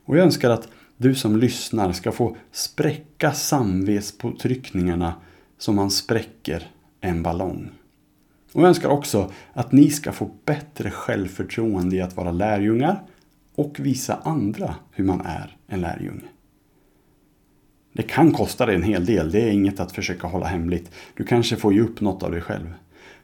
Och 0.06 0.18
jag 0.18 0.24
önskar 0.24 0.50
att 0.50 0.68
du 0.98 1.16
som 1.16 1.38
lyssnar 1.38 1.92
ska 1.92 2.12
få 2.12 2.36
spräcka 2.52 3.32
samvetspåtryckningarna 3.32 5.14
som 5.58 5.76
man 5.76 5.92
spräcker 5.92 6.72
en 7.02 7.24
ballong. 7.24 7.70
Och 8.54 8.62
jag 8.62 8.68
önskar 8.68 8.90
också 8.90 9.32
att 9.54 9.72
ni 9.72 9.90
ska 9.90 10.12
få 10.12 10.32
bättre 10.46 10.92
självförtroende 10.92 11.96
i 11.96 12.02
att 12.02 12.18
vara 12.18 12.32
lärjungar 12.32 13.04
och 13.56 13.80
visa 13.80 14.20
andra 14.24 14.76
hur 14.92 15.06
man 15.06 15.22
är 15.22 15.58
en 15.68 15.82
lärjunge. 15.82 16.33
Det 17.94 18.04
kan 18.04 18.32
kosta 18.32 18.66
dig 18.66 18.76
en 18.76 18.84
hel 18.84 19.06
del, 19.06 19.32
det 19.32 19.42
är 19.42 19.52
inget 19.52 19.80
att 19.80 19.92
försöka 19.92 20.28
hålla 20.28 20.46
hemligt. 20.46 20.92
Du 21.14 21.24
kanske 21.24 21.56
får 21.56 21.74
ge 21.74 21.80
upp 21.80 22.02
något 22.02 22.24
av 22.24 22.32
dig 22.32 22.42
själv. 22.42 22.74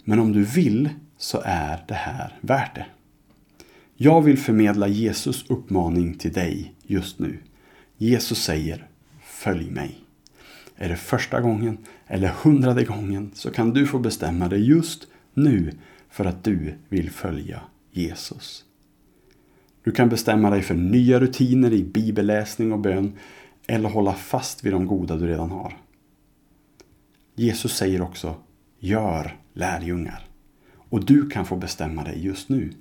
Men 0.03 0.19
om 0.19 0.33
du 0.33 0.43
vill 0.43 0.89
så 1.17 1.41
är 1.45 1.83
det 1.87 1.93
här 1.93 2.37
värt 2.41 2.75
det. 2.75 2.85
Jag 3.95 4.21
vill 4.21 4.37
förmedla 4.37 4.87
Jesus 4.87 5.45
uppmaning 5.49 6.13
till 6.13 6.33
dig 6.33 6.73
just 6.83 7.19
nu. 7.19 7.37
Jesus 7.97 8.43
säger 8.43 8.87
Följ 9.23 9.71
mig. 9.71 9.99
Är 10.75 10.89
det 10.89 10.95
första 10.95 11.41
gången 11.41 11.77
eller 12.07 12.27
hundrade 12.27 12.83
gången 12.83 13.31
så 13.33 13.51
kan 13.51 13.73
du 13.73 13.87
få 13.87 13.99
bestämma 13.99 14.47
dig 14.47 14.69
just 14.69 15.07
nu 15.33 15.71
för 16.09 16.25
att 16.25 16.43
du 16.43 16.73
vill 16.89 17.09
följa 17.11 17.61
Jesus. 17.91 18.65
Du 19.83 19.91
kan 19.91 20.09
bestämma 20.09 20.49
dig 20.49 20.61
för 20.61 20.75
nya 20.75 21.19
rutiner 21.19 21.73
i 21.73 21.83
bibelläsning 21.83 22.71
och 22.71 22.79
bön 22.79 23.13
eller 23.69 23.89
hålla 23.89 24.13
fast 24.13 24.63
vid 24.63 24.73
de 24.73 24.87
goda 24.87 25.17
du 25.17 25.27
redan 25.27 25.51
har. 25.51 25.77
Jesus 27.35 27.77
säger 27.77 28.01
också 28.01 28.35
Gör 28.79 29.37
lärjungar. 29.53 30.27
Och 30.71 31.05
du 31.05 31.29
kan 31.29 31.45
få 31.45 31.55
bestämma 31.55 32.03
dig 32.03 32.25
just 32.25 32.49
nu 32.49 32.73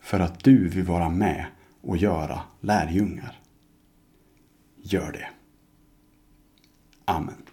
för 0.00 0.20
att 0.20 0.44
du 0.44 0.68
vill 0.68 0.84
vara 0.84 1.08
med 1.08 1.46
och 1.80 1.96
göra 1.96 2.40
lärjungar. 2.60 3.40
Gör 4.82 5.12
det. 5.12 5.28
Amen. 7.04 7.45